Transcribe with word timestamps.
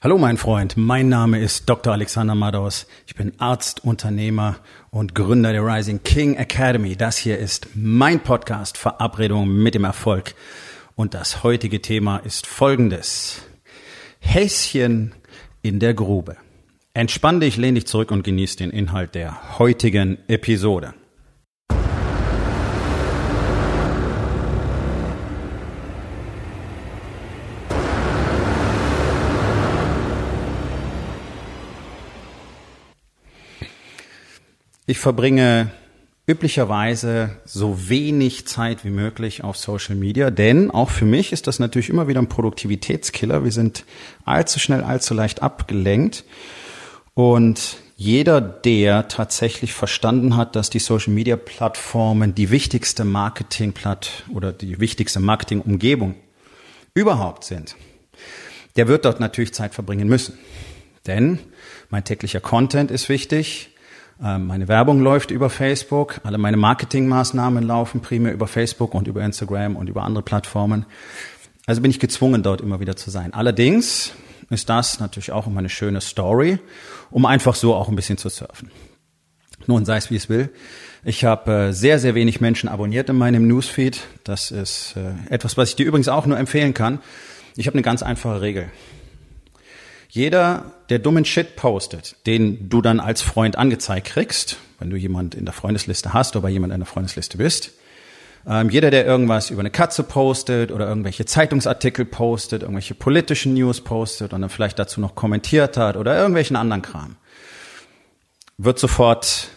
Hallo 0.00 0.16
mein 0.16 0.36
Freund, 0.36 0.76
mein 0.76 1.08
Name 1.08 1.40
ist 1.40 1.68
Dr. 1.68 1.92
Alexander 1.92 2.36
Madaus. 2.36 2.86
Ich 3.08 3.16
bin 3.16 3.32
Arzt, 3.38 3.82
Unternehmer 3.82 4.58
und 4.90 5.16
Gründer 5.16 5.50
der 5.50 5.66
Rising 5.66 6.04
King 6.04 6.36
Academy. 6.36 6.94
Das 6.94 7.16
hier 7.16 7.36
ist 7.36 7.70
mein 7.74 8.20
Podcast 8.20 8.78
Verabredung 8.78 9.48
mit 9.48 9.74
dem 9.74 9.82
Erfolg. 9.82 10.36
Und 10.94 11.14
das 11.14 11.42
heutige 11.42 11.82
Thema 11.82 12.18
ist 12.18 12.46
folgendes. 12.46 13.42
Häschen 14.20 15.16
in 15.62 15.80
der 15.80 15.94
Grube. 15.94 16.36
Entspann 16.94 17.40
dich, 17.40 17.56
lehn 17.56 17.74
dich 17.74 17.88
zurück 17.88 18.12
und 18.12 18.22
genieß 18.22 18.54
den 18.54 18.70
Inhalt 18.70 19.16
der 19.16 19.58
heutigen 19.58 20.18
Episode. 20.28 20.94
Ich 34.90 35.00
verbringe 35.00 35.70
üblicherweise 36.26 37.36
so 37.44 37.90
wenig 37.90 38.46
Zeit 38.46 38.86
wie 38.86 38.90
möglich 38.90 39.44
auf 39.44 39.58
Social 39.58 39.96
Media, 39.96 40.30
denn 40.30 40.70
auch 40.70 40.88
für 40.88 41.04
mich 41.04 41.30
ist 41.30 41.46
das 41.46 41.58
natürlich 41.58 41.90
immer 41.90 42.08
wieder 42.08 42.22
ein 42.22 42.30
Produktivitätskiller. 42.30 43.44
Wir 43.44 43.52
sind 43.52 43.84
allzu 44.24 44.58
schnell, 44.58 44.82
allzu 44.82 45.12
leicht 45.12 45.42
abgelenkt. 45.42 46.24
Und 47.12 47.76
jeder, 47.96 48.40
der 48.40 49.08
tatsächlich 49.08 49.74
verstanden 49.74 50.36
hat, 50.36 50.56
dass 50.56 50.70
die 50.70 50.78
Social 50.78 51.12
Media 51.12 51.36
Plattformen 51.36 52.34
die 52.34 52.50
wichtigste 52.50 53.04
Marketingplatt 53.04 54.24
oder 54.32 54.52
die 54.54 54.80
wichtigste 54.80 55.20
Marketingumgebung 55.20 56.14
überhaupt 56.94 57.44
sind, 57.44 57.76
der 58.76 58.88
wird 58.88 59.04
dort 59.04 59.20
natürlich 59.20 59.52
Zeit 59.52 59.74
verbringen 59.74 60.08
müssen. 60.08 60.38
Denn 61.06 61.40
mein 61.90 62.04
täglicher 62.04 62.40
Content 62.40 62.90
ist 62.90 63.10
wichtig, 63.10 63.74
meine 64.20 64.66
Werbung 64.66 65.00
läuft 65.00 65.30
über 65.30 65.48
Facebook, 65.48 66.20
alle 66.24 66.38
meine 66.38 66.56
Marketingmaßnahmen 66.56 67.62
laufen 67.64 68.00
primär 68.00 68.32
über 68.32 68.48
Facebook 68.48 68.94
und 68.94 69.06
über 69.06 69.22
Instagram 69.22 69.76
und 69.76 69.88
über 69.88 70.02
andere 70.02 70.24
Plattformen. 70.24 70.86
Also 71.66 71.82
bin 71.82 71.90
ich 71.90 72.00
gezwungen, 72.00 72.42
dort 72.42 72.60
immer 72.60 72.80
wieder 72.80 72.96
zu 72.96 73.10
sein. 73.10 73.32
Allerdings 73.32 74.12
ist 74.50 74.68
das 74.68 75.00
natürlich 75.00 75.32
auch 75.32 75.46
immer 75.46 75.60
eine 75.60 75.68
schöne 75.68 76.00
Story, 76.00 76.58
um 77.10 77.26
einfach 77.26 77.54
so 77.54 77.74
auch 77.74 77.88
ein 77.88 77.96
bisschen 77.96 78.18
zu 78.18 78.28
surfen. 78.28 78.70
Nun, 79.66 79.84
sei 79.84 79.98
es 79.98 80.10
wie 80.10 80.16
es 80.16 80.28
will. 80.28 80.50
Ich 81.04 81.24
habe 81.24 81.52
äh, 81.52 81.72
sehr, 81.72 81.98
sehr 81.98 82.14
wenig 82.14 82.40
Menschen 82.40 82.68
abonniert 82.68 83.08
in 83.10 83.16
meinem 83.16 83.46
Newsfeed. 83.46 84.00
Das 84.24 84.50
ist 84.50 84.96
äh, 84.96 85.32
etwas, 85.32 85.56
was 85.56 85.70
ich 85.70 85.76
dir 85.76 85.86
übrigens 85.86 86.08
auch 86.08 86.26
nur 86.26 86.38
empfehlen 86.38 86.74
kann. 86.74 87.00
Ich 87.54 87.66
habe 87.66 87.74
eine 87.74 87.82
ganz 87.82 88.02
einfache 88.02 88.40
Regel. 88.40 88.70
Jeder, 90.08 90.72
der 90.88 90.98
dummen 90.98 91.24
Shit 91.24 91.56
postet, 91.56 92.16
den 92.26 92.68
du 92.70 92.80
dann 92.80 92.98
als 92.98 93.20
Freund 93.20 93.56
angezeigt 93.56 94.06
kriegst, 94.08 94.56
wenn 94.78 94.90
du 94.90 94.96
jemand 94.96 95.34
in 95.34 95.44
der 95.44 95.52
Freundesliste 95.52 96.14
hast 96.14 96.34
oder 96.34 96.44
bei 96.44 96.48
jemand 96.48 96.72
in 96.72 96.80
der 96.80 96.86
Freundesliste 96.86 97.36
bist, 97.36 97.72
ähm, 98.46 98.70
jeder, 98.70 98.90
der 98.90 99.04
irgendwas 99.04 99.50
über 99.50 99.60
eine 99.60 99.70
Katze 99.70 100.02
postet 100.02 100.72
oder 100.72 100.88
irgendwelche 100.88 101.26
Zeitungsartikel 101.26 102.06
postet, 102.06 102.62
irgendwelche 102.62 102.94
politischen 102.94 103.52
News 103.52 103.82
postet 103.82 104.32
und 104.32 104.40
dann 104.40 104.50
vielleicht 104.50 104.78
dazu 104.78 105.00
noch 105.00 105.14
kommentiert 105.14 105.76
hat 105.76 105.96
oder 105.96 106.16
irgendwelchen 106.16 106.56
anderen 106.56 106.80
Kram, 106.80 107.16
wird 108.56 108.78
sofort 108.78 109.48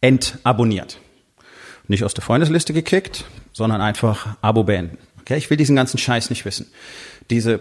entabonniert. 0.00 1.00
Nicht 1.88 2.04
aus 2.04 2.14
der 2.14 2.22
Freundesliste 2.22 2.72
gekickt, 2.72 3.24
sondern 3.52 3.80
einfach 3.80 4.36
Abo 4.42 4.62
beenden. 4.62 4.98
Okay, 5.20 5.36
ich 5.36 5.50
will 5.50 5.56
diesen 5.56 5.74
ganzen 5.74 5.98
Scheiß 5.98 6.30
nicht 6.30 6.44
wissen. 6.44 6.70
Diese 7.30 7.60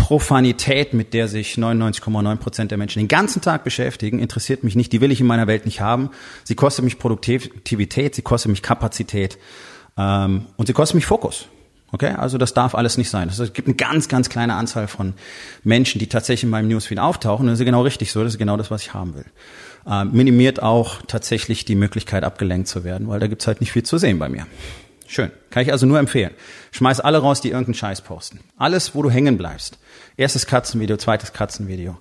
Profanität, 0.00 0.94
mit 0.94 1.14
der 1.14 1.28
sich 1.28 1.54
99,9 1.54 2.36
Prozent 2.36 2.70
der 2.70 2.78
Menschen 2.78 3.00
den 3.00 3.08
ganzen 3.08 3.42
Tag 3.42 3.64
beschäftigen, 3.64 4.18
interessiert 4.18 4.64
mich 4.64 4.74
nicht. 4.74 4.92
Die 4.92 5.00
will 5.00 5.12
ich 5.12 5.20
in 5.20 5.26
meiner 5.26 5.46
Welt 5.46 5.66
nicht 5.66 5.80
haben. 5.80 6.10
Sie 6.42 6.54
kostet 6.54 6.84
mich 6.84 6.98
Produktivität, 6.98 8.14
sie 8.14 8.22
kostet 8.22 8.50
mich 8.50 8.62
Kapazität 8.62 9.38
ähm, 9.96 10.46
und 10.56 10.66
sie 10.66 10.72
kostet 10.72 10.96
mich 10.96 11.06
Fokus. 11.06 11.46
Okay, 11.92 12.10
also 12.10 12.38
das 12.38 12.54
darf 12.54 12.74
alles 12.74 12.98
nicht 12.98 13.10
sein. 13.10 13.28
Also 13.28 13.44
es 13.44 13.52
gibt 13.52 13.68
eine 13.68 13.76
ganz, 13.76 14.08
ganz 14.08 14.28
kleine 14.28 14.54
Anzahl 14.54 14.86
von 14.86 15.14
Menschen, 15.64 15.98
die 15.98 16.06
tatsächlich 16.06 16.44
in 16.44 16.50
meinem 16.50 16.68
Newsfeed 16.68 16.98
auftauchen. 16.98 17.46
das 17.46 17.58
ist 17.58 17.64
genau 17.64 17.82
richtig 17.82 18.12
so. 18.12 18.22
Das 18.22 18.34
ist 18.34 18.38
genau 18.38 18.56
das, 18.56 18.70
was 18.70 18.82
ich 18.82 18.94
haben 18.94 19.14
will. 19.14 19.26
Ähm, 19.86 20.10
minimiert 20.12 20.62
auch 20.62 21.02
tatsächlich 21.06 21.64
die 21.64 21.74
Möglichkeit, 21.74 22.24
abgelenkt 22.24 22.68
zu 22.68 22.84
werden, 22.84 23.08
weil 23.08 23.18
da 23.18 23.26
gibt's 23.26 23.46
halt 23.46 23.60
nicht 23.60 23.72
viel 23.72 23.82
zu 23.82 23.98
sehen 23.98 24.18
bei 24.18 24.28
mir. 24.28 24.46
Schön. 25.10 25.32
Kann 25.50 25.64
ich 25.64 25.72
also 25.72 25.86
nur 25.86 25.98
empfehlen. 25.98 26.30
Schmeiß 26.70 27.00
alle 27.00 27.18
raus, 27.18 27.40
die 27.40 27.48
irgendeinen 27.48 27.74
Scheiß 27.74 28.02
posten. 28.02 28.38
Alles, 28.56 28.94
wo 28.94 29.02
du 29.02 29.10
hängen 29.10 29.36
bleibst. 29.36 29.80
Erstes 30.16 30.46
Katzenvideo, 30.46 30.98
zweites 30.98 31.32
Katzenvideo. 31.32 31.98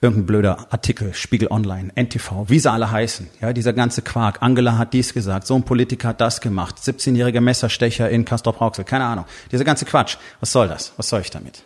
Irgendein 0.00 0.24
blöder 0.24 0.66
Artikel, 0.70 1.12
Spiegel 1.12 1.48
Online, 1.50 1.92
NTV, 1.94 2.48
wie 2.48 2.58
sie 2.58 2.70
alle 2.70 2.90
heißen. 2.90 3.28
Ja, 3.42 3.52
dieser 3.52 3.74
ganze 3.74 4.00
Quark. 4.00 4.38
Angela 4.40 4.78
hat 4.78 4.94
dies 4.94 5.12
gesagt, 5.12 5.46
so 5.46 5.54
ein 5.54 5.64
Politiker 5.64 6.08
hat 6.08 6.22
das 6.22 6.40
gemacht. 6.40 6.76
17-jähriger 6.78 7.42
Messerstecher 7.42 8.08
in 8.08 8.24
Castrop 8.24 8.58
Rauxel. 8.58 8.86
Keine 8.86 9.04
Ahnung. 9.04 9.26
Dieser 9.52 9.64
ganze 9.64 9.84
Quatsch. 9.84 10.16
Was 10.40 10.50
soll 10.50 10.66
das? 10.66 10.94
Was 10.96 11.10
soll 11.10 11.20
ich 11.20 11.30
damit? 11.30 11.64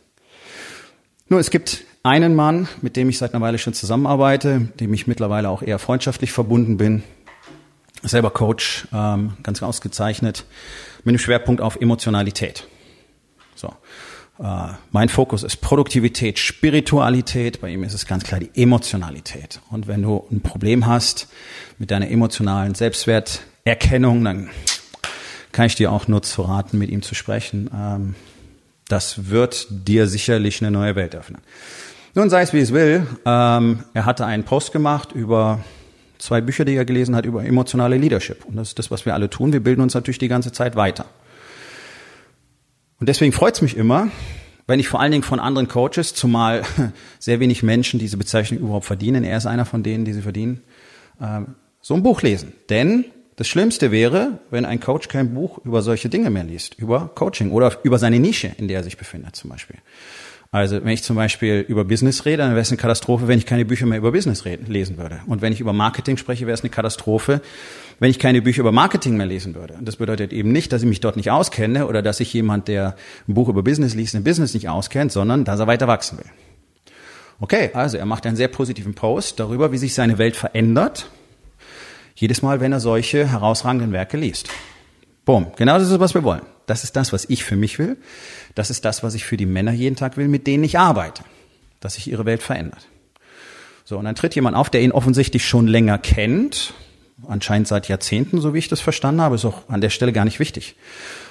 Nur, 1.29 1.39
es 1.39 1.51
gibt 1.51 1.85
einen 2.03 2.35
Mann, 2.35 2.67
mit 2.83 2.97
dem 2.97 3.09
ich 3.09 3.19
seit 3.19 3.33
einer 3.33 3.45
Weile 3.45 3.59
schon 3.59 3.75
zusammenarbeite, 3.75 4.73
dem 4.81 4.93
ich 4.93 5.07
mittlerweile 5.07 5.51
auch 5.51 5.63
eher 5.63 5.79
freundschaftlich 5.79 6.33
verbunden 6.33 6.79
bin 6.79 7.05
selber 8.03 8.31
Coach, 8.31 8.87
ähm, 8.93 9.35
ganz 9.43 9.63
ausgezeichnet, 9.63 10.45
mit 11.05 11.15
dem 11.15 11.19
Schwerpunkt 11.19 11.61
auf 11.61 11.77
Emotionalität. 11.77 12.67
So. 13.55 13.75
Äh, 14.39 14.69
mein 14.91 15.09
Fokus 15.09 15.43
ist 15.43 15.59
Produktivität, 15.59 16.39
Spiritualität. 16.39 17.61
Bei 17.61 17.69
ihm 17.69 17.85
ist 17.85 17.95
es 17.95 18.07
ganz 18.07 18.25
klar 18.25 18.41
die 18.41 18.51
Emotionalität. 18.55 19.61
Und 19.71 19.87
wenn 19.87 20.03
du 20.03 20.27
ein 20.31 20.41
Problem 20.41 20.87
hast 20.87 21.29
mit 21.79 21.91
deiner 21.91 22.11
emotionalen 22.11 22.75
Selbstwerterkennung, 22.75 24.25
dann 24.25 24.49
kann 25.53 25.67
ich 25.67 25.75
dir 25.75 25.93
auch 25.93 26.09
nur 26.09 26.23
zu 26.23 26.43
raten, 26.43 26.79
mit 26.79 26.91
ihm 26.91 27.03
zu 27.03 27.15
sprechen. 27.15 27.71
Ähm, 27.75 28.15
das 28.89 29.29
wird 29.31 29.67
dir 29.71 30.07
sicherlich 30.07 30.63
eine 30.63 30.71
neue 30.71 30.97
Welt 30.97 31.15
öffnen. 31.15 31.41
Nun 32.15 32.31
sei 32.31 32.43
es 32.43 32.53
wie 32.53 32.61
es 32.61 32.73
will. 32.73 33.07
Ähm, 33.25 33.85
er 33.95 34.05
hatte 34.05 34.27
einen 34.27 34.45
Post 34.45 34.73
gemacht 34.73 35.13
über 35.13 35.61
zwei 36.21 36.41
Bücher, 36.41 36.65
die 36.65 36.75
er 36.75 36.85
gelesen 36.85 37.17
hat 37.17 37.27
über 37.27 37.45
emotionale 37.45 37.97
Leadership. 37.97 38.45
Und 38.45 38.57
das 38.57 38.69
ist 38.69 38.79
das, 38.79 38.91
was 38.91 39.07
wir 39.07 39.15
alle 39.15 39.31
tun. 39.31 39.53
Wir 39.53 39.61
bilden 39.61 39.81
uns 39.81 39.95
natürlich 39.95 40.19
die 40.19 40.29
ganze 40.29 40.53
Zeit 40.53 40.77
weiter. 40.77 41.07
Und 43.01 43.09
deswegen 43.09 43.33
freut 43.33 43.55
es 43.55 43.63
mich 43.63 43.77
immer, 43.77 44.09
wenn 44.67 44.79
ich 44.79 44.89
vor 44.89 45.01
allen 45.01 45.11
Dingen 45.11 45.25
von 45.25 45.41
anderen 45.41 45.67
Coaches, 45.69 46.15
zumal 46.15 46.63
sehr 47.19 47.41
wenig 47.41 47.63
Menschen 47.63 47.99
diese 47.99 48.17
Bezeichnung 48.17 48.61
überhaupt 48.61 48.85
verdienen, 48.85 49.25
er 49.25 49.37
ist 49.37 49.47
einer 49.47 49.65
von 49.65 49.83
denen, 49.83 50.05
die 50.05 50.13
sie 50.13 50.23
verdienen, 50.23 50.61
ähm, 51.21 51.55
so 51.81 51.95
ein 51.95 52.03
Buch 52.03 52.23
lesen. 52.23 52.53
Denn 52.69 53.07
das 53.41 53.49
Schlimmste 53.49 53.91
wäre, 53.91 54.39
wenn 54.51 54.67
ein 54.67 54.81
Coach 54.81 55.09
kein 55.09 55.33
Buch 55.33 55.65
über 55.65 55.81
solche 55.81 56.11
Dinge 56.11 56.29
mehr 56.29 56.45
liest, 56.45 56.75
über 56.75 57.11
Coaching 57.15 57.53
oder 57.53 57.75
über 57.85 57.99
seine 57.99 58.21
Nische, 58.21 58.53
in 58.59 58.69
der 58.69 58.81
er 58.81 58.85
sich 58.85 58.99
befindet 58.99 59.35
zum 59.35 59.49
Beispiel. 59.49 59.77
Also 60.51 60.85
wenn 60.85 60.91
ich 60.91 61.03
zum 61.03 61.17
Beispiel 61.17 61.65
über 61.67 61.87
Business 61.87 62.27
rede, 62.27 62.43
dann 62.43 62.51
wäre 62.51 62.61
es 62.61 62.69
eine 62.69 62.77
Katastrophe, 62.77 63.29
wenn 63.29 63.39
ich 63.39 63.47
keine 63.47 63.65
Bücher 63.65 63.87
mehr 63.87 63.97
über 63.97 64.13
Business 64.13 64.45
reden, 64.45 64.71
lesen 64.71 64.99
würde. 64.99 65.21
Und 65.27 65.41
wenn 65.41 65.55
ich 65.55 65.61
über 65.61 65.73
Marketing 65.73 66.19
spreche, 66.19 66.45
wäre 66.45 66.53
es 66.53 66.61
eine 66.61 66.69
Katastrophe, 66.69 67.41
wenn 67.99 68.11
ich 68.11 68.19
keine 68.19 68.43
Bücher 68.43 68.61
über 68.61 68.73
Marketing 68.73 69.17
mehr 69.17 69.25
lesen 69.25 69.55
würde. 69.55 69.73
Und 69.73 69.89
das 69.89 69.97
bedeutet 69.97 70.35
eben 70.35 70.53
nicht, 70.53 70.71
dass 70.75 70.83
ich 70.83 70.89
mich 70.89 71.01
dort 71.01 71.17
nicht 71.17 71.31
auskenne 71.31 71.87
oder 71.87 72.03
dass 72.03 72.21
ich 72.21 72.31
jemand, 72.35 72.69
der 72.69 72.95
ein 73.27 73.33
Buch 73.33 73.49
über 73.49 73.63
Business 73.63 73.95
liest, 73.95 74.15
ein 74.17 74.23
Business 74.23 74.53
nicht 74.53 74.69
auskennt, 74.69 75.13
sondern 75.13 75.47
dass 75.47 75.61
er 75.61 75.67
weiter 75.67 75.89
wachsen 75.89 76.19
will. 76.19 76.31
Okay, 77.41 77.71
also 77.73 77.97
er 77.97 78.05
macht 78.05 78.27
einen 78.27 78.37
sehr 78.37 78.49
positiven 78.49 78.93
Post 78.93 79.41
darüber, 79.41 79.73
wie 79.73 79.79
sich 79.79 79.95
seine 79.95 80.19
Welt 80.19 80.37
verändert, 80.37 81.07
jedes 82.15 82.43
Mal, 82.43 82.61
wenn 82.61 82.73
er 82.73 82.81
solche 82.81 83.27
herausragenden 83.27 83.93
Werke 83.93 84.17
liest. 84.17 84.49
Boom, 85.25 85.53
genau 85.57 85.79
das 85.79 85.91
ist, 85.91 86.01
was 86.01 86.15
wir 86.15 86.25
wollen. 86.25 86.43
Das 86.67 86.85
ist 86.85 86.97
das, 86.97 87.13
was 87.13 87.29
ich 87.29 87.45
für 87.45 87.57
mich 87.57 87.79
will. 87.79 87.97
Das 88.55 88.71
ist 88.71 88.85
das, 88.85 89.03
was 89.03 89.15
ich 89.15 89.25
für 89.25 89.37
die 89.37 89.47
Männer 89.47 89.73
jeden 89.73 89.97
Tag 89.97 90.17
will, 90.17 90.29
mit 90.29 90.47
denen 90.47 90.65
ich 90.65 90.79
arbeite. 90.79 91.25
Dass 91.81 91.95
sich 91.95 92.11
ihre 92.11 92.25
Welt 92.25 92.43
verändert. 92.43 92.87
So, 93.85 93.99
und 93.99 94.05
dann 94.05 94.15
tritt 94.15 94.35
jemand 94.35 94.57
auf, 94.57 94.71
der 94.71 94.83
ihn 94.83 94.93
offensichtlich 94.93 95.47
schon 95.47 95.67
länger 95.67 95.99
kennt, 95.99 96.75
anscheinend 97.27 97.69
seit 97.69 97.89
Jahrzehnten, 97.89 98.41
so 98.41 98.55
wie 98.55 98.59
ich 98.59 98.69
das 98.69 98.81
verstanden 98.81 99.21
habe, 99.21 99.35
ist 99.35 99.45
auch 99.45 99.69
an 99.69 99.81
der 99.81 99.91
Stelle 99.91 100.13
gar 100.13 100.25
nicht 100.25 100.39
wichtig. 100.39 100.77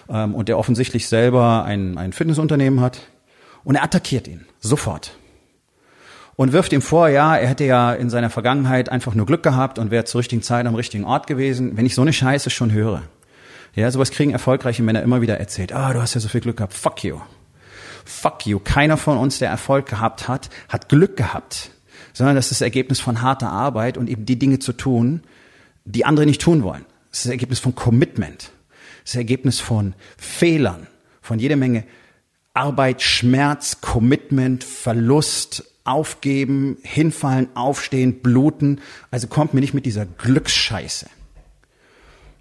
Ähm, 0.09 0.35
und 0.35 0.49
der 0.49 0.57
offensichtlich 0.57 1.07
selber 1.07 1.63
ein, 1.63 1.97
ein 1.97 2.13
Fitnessunternehmen 2.13 2.81
hat. 2.81 2.99
Und 3.63 3.75
er 3.75 3.83
attackiert 3.83 4.27
ihn 4.27 4.45
sofort. 4.59 5.13
Und 6.39 6.53
wirft 6.53 6.71
ihm 6.71 6.81
vor, 6.81 7.09
ja, 7.09 7.35
er 7.35 7.49
hätte 7.49 7.65
ja 7.65 7.91
in 7.91 8.09
seiner 8.09 8.29
Vergangenheit 8.29 8.87
einfach 8.87 9.13
nur 9.13 9.25
Glück 9.25 9.43
gehabt 9.43 9.77
und 9.77 9.91
wäre 9.91 10.05
zur 10.05 10.19
richtigen 10.19 10.41
Zeit 10.41 10.65
am 10.67 10.73
richtigen 10.73 11.03
Ort 11.03 11.27
gewesen. 11.27 11.75
Wenn 11.75 11.85
ich 11.85 11.93
so 11.93 12.01
eine 12.01 12.13
Scheiße 12.13 12.49
schon 12.49 12.71
höre, 12.71 13.01
ja, 13.75 13.91
sowas 13.91 14.09
kriegen 14.09 14.31
erfolgreiche 14.31 14.81
Männer 14.81 15.03
immer 15.03 15.19
wieder 15.19 15.37
erzählt. 15.37 15.73
Ah, 15.73 15.91
du 15.91 16.01
hast 16.01 16.13
ja 16.13 16.21
so 16.21 16.29
viel 16.29 16.39
Glück 16.39 16.55
gehabt. 16.55 16.73
Fuck 16.73 17.03
you. 17.03 17.19
Fuck 18.05 18.45
you. 18.45 18.59
Keiner 18.59 18.95
von 18.95 19.17
uns, 19.17 19.39
der 19.39 19.49
Erfolg 19.49 19.87
gehabt 19.87 20.29
hat, 20.29 20.49
hat 20.69 20.87
Glück 20.87 21.17
gehabt. 21.17 21.71
Sondern 22.13 22.37
das 22.37 22.45
ist 22.45 22.61
das 22.61 22.61
Ergebnis 22.61 23.01
von 23.01 23.21
harter 23.21 23.49
Arbeit 23.49 23.97
und 23.97 24.09
eben 24.09 24.25
die 24.25 24.39
Dinge 24.39 24.59
zu 24.59 24.71
tun, 24.71 25.23
die 25.83 26.05
andere 26.05 26.25
nicht 26.25 26.41
tun 26.41 26.63
wollen. 26.63 26.85
Das 27.09 27.19
ist 27.19 27.25
das 27.25 27.31
Ergebnis 27.31 27.59
von 27.59 27.75
Commitment. 27.75 28.51
Das 29.03 29.15
Ergebnis 29.15 29.59
von 29.59 29.93
Fehlern, 30.15 30.87
von 31.21 31.37
jeder 31.37 31.57
Menge 31.57 31.83
Arbeit, 32.53 33.01
Schmerz, 33.01 33.81
Commitment, 33.81 34.63
Verlust, 34.63 35.65
aufgeben, 35.89 36.77
hinfallen, 36.83 37.49
aufstehen, 37.55 38.21
bluten. 38.21 38.81
Also 39.11 39.27
kommt 39.27 39.53
mir 39.53 39.61
nicht 39.61 39.73
mit 39.73 39.85
dieser 39.85 40.05
Glücksscheiße. 40.05 41.07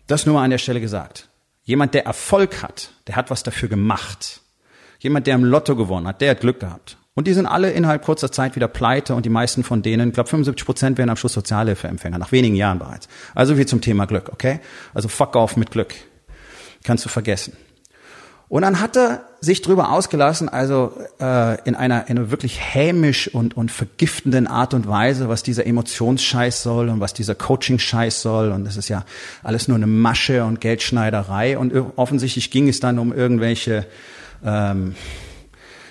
Das 0.06 0.26
nur 0.26 0.34
mal 0.34 0.44
an 0.44 0.50
der 0.50 0.58
Stelle 0.58 0.80
gesagt. 0.80 1.28
Jemand, 1.64 1.94
der 1.94 2.06
Erfolg 2.06 2.62
hat, 2.62 2.92
der 3.06 3.16
hat 3.16 3.30
was 3.30 3.42
dafür 3.42 3.68
gemacht. 3.68 4.40
Jemand, 5.00 5.26
der 5.26 5.34
im 5.34 5.44
Lotto 5.44 5.76
gewonnen 5.76 6.06
hat, 6.06 6.20
der 6.20 6.30
hat 6.32 6.40
Glück 6.40 6.60
gehabt. 6.60 6.96
Und 7.14 7.26
die 7.26 7.34
sind 7.34 7.46
alle 7.46 7.72
innerhalb 7.72 8.04
kurzer 8.04 8.30
Zeit 8.30 8.54
wieder 8.54 8.68
pleite 8.68 9.14
und 9.14 9.26
die 9.26 9.30
meisten 9.30 9.64
von 9.64 9.82
denen, 9.82 10.08
ich 10.08 10.14
glaube 10.14 10.30
75 10.30 10.64
Prozent 10.64 10.98
werden 10.98 11.10
am 11.10 11.16
Schluss 11.16 11.32
Sozialhilfeempfänger, 11.32 12.16
nach 12.16 12.32
wenigen 12.32 12.54
Jahren 12.54 12.78
bereits. 12.78 13.08
Also 13.34 13.58
wie 13.58 13.66
zum 13.66 13.80
Thema 13.80 14.06
Glück, 14.06 14.30
okay? 14.32 14.60
Also 14.94 15.08
fuck 15.08 15.34
off 15.34 15.56
mit 15.56 15.70
Glück. 15.72 15.94
Kannst 16.84 17.04
du 17.04 17.08
vergessen. 17.08 17.56
Und 18.48 18.62
dann 18.62 18.80
hat 18.80 18.96
er 18.96 19.24
sich 19.40 19.60
drüber 19.60 19.92
ausgelassen, 19.92 20.48
also 20.48 20.92
äh, 21.20 21.60
in, 21.68 21.74
einer, 21.74 22.08
in 22.08 22.18
einer 22.18 22.30
wirklich 22.30 22.58
hämisch 22.74 23.28
und, 23.32 23.56
und 23.56 23.70
vergiftenden 23.70 24.46
Art 24.46 24.72
und 24.72 24.88
Weise, 24.88 25.28
was 25.28 25.42
dieser 25.42 25.66
Emotionsscheiß 25.66 26.62
soll 26.62 26.88
und 26.88 27.00
was 27.00 27.12
dieser 27.12 27.34
Coaching-Scheiß 27.34 28.22
soll. 28.22 28.50
Und 28.50 28.64
das 28.64 28.78
ist 28.78 28.88
ja 28.88 29.04
alles 29.42 29.68
nur 29.68 29.76
eine 29.76 29.86
Masche 29.86 30.44
und 30.44 30.62
Geldschneiderei. 30.62 31.58
Und 31.58 31.74
offensichtlich 31.96 32.50
ging 32.50 32.68
es 32.68 32.80
dann 32.80 32.98
um 32.98 33.12
irgendwelche 33.12 33.86
ähm, 34.42 34.94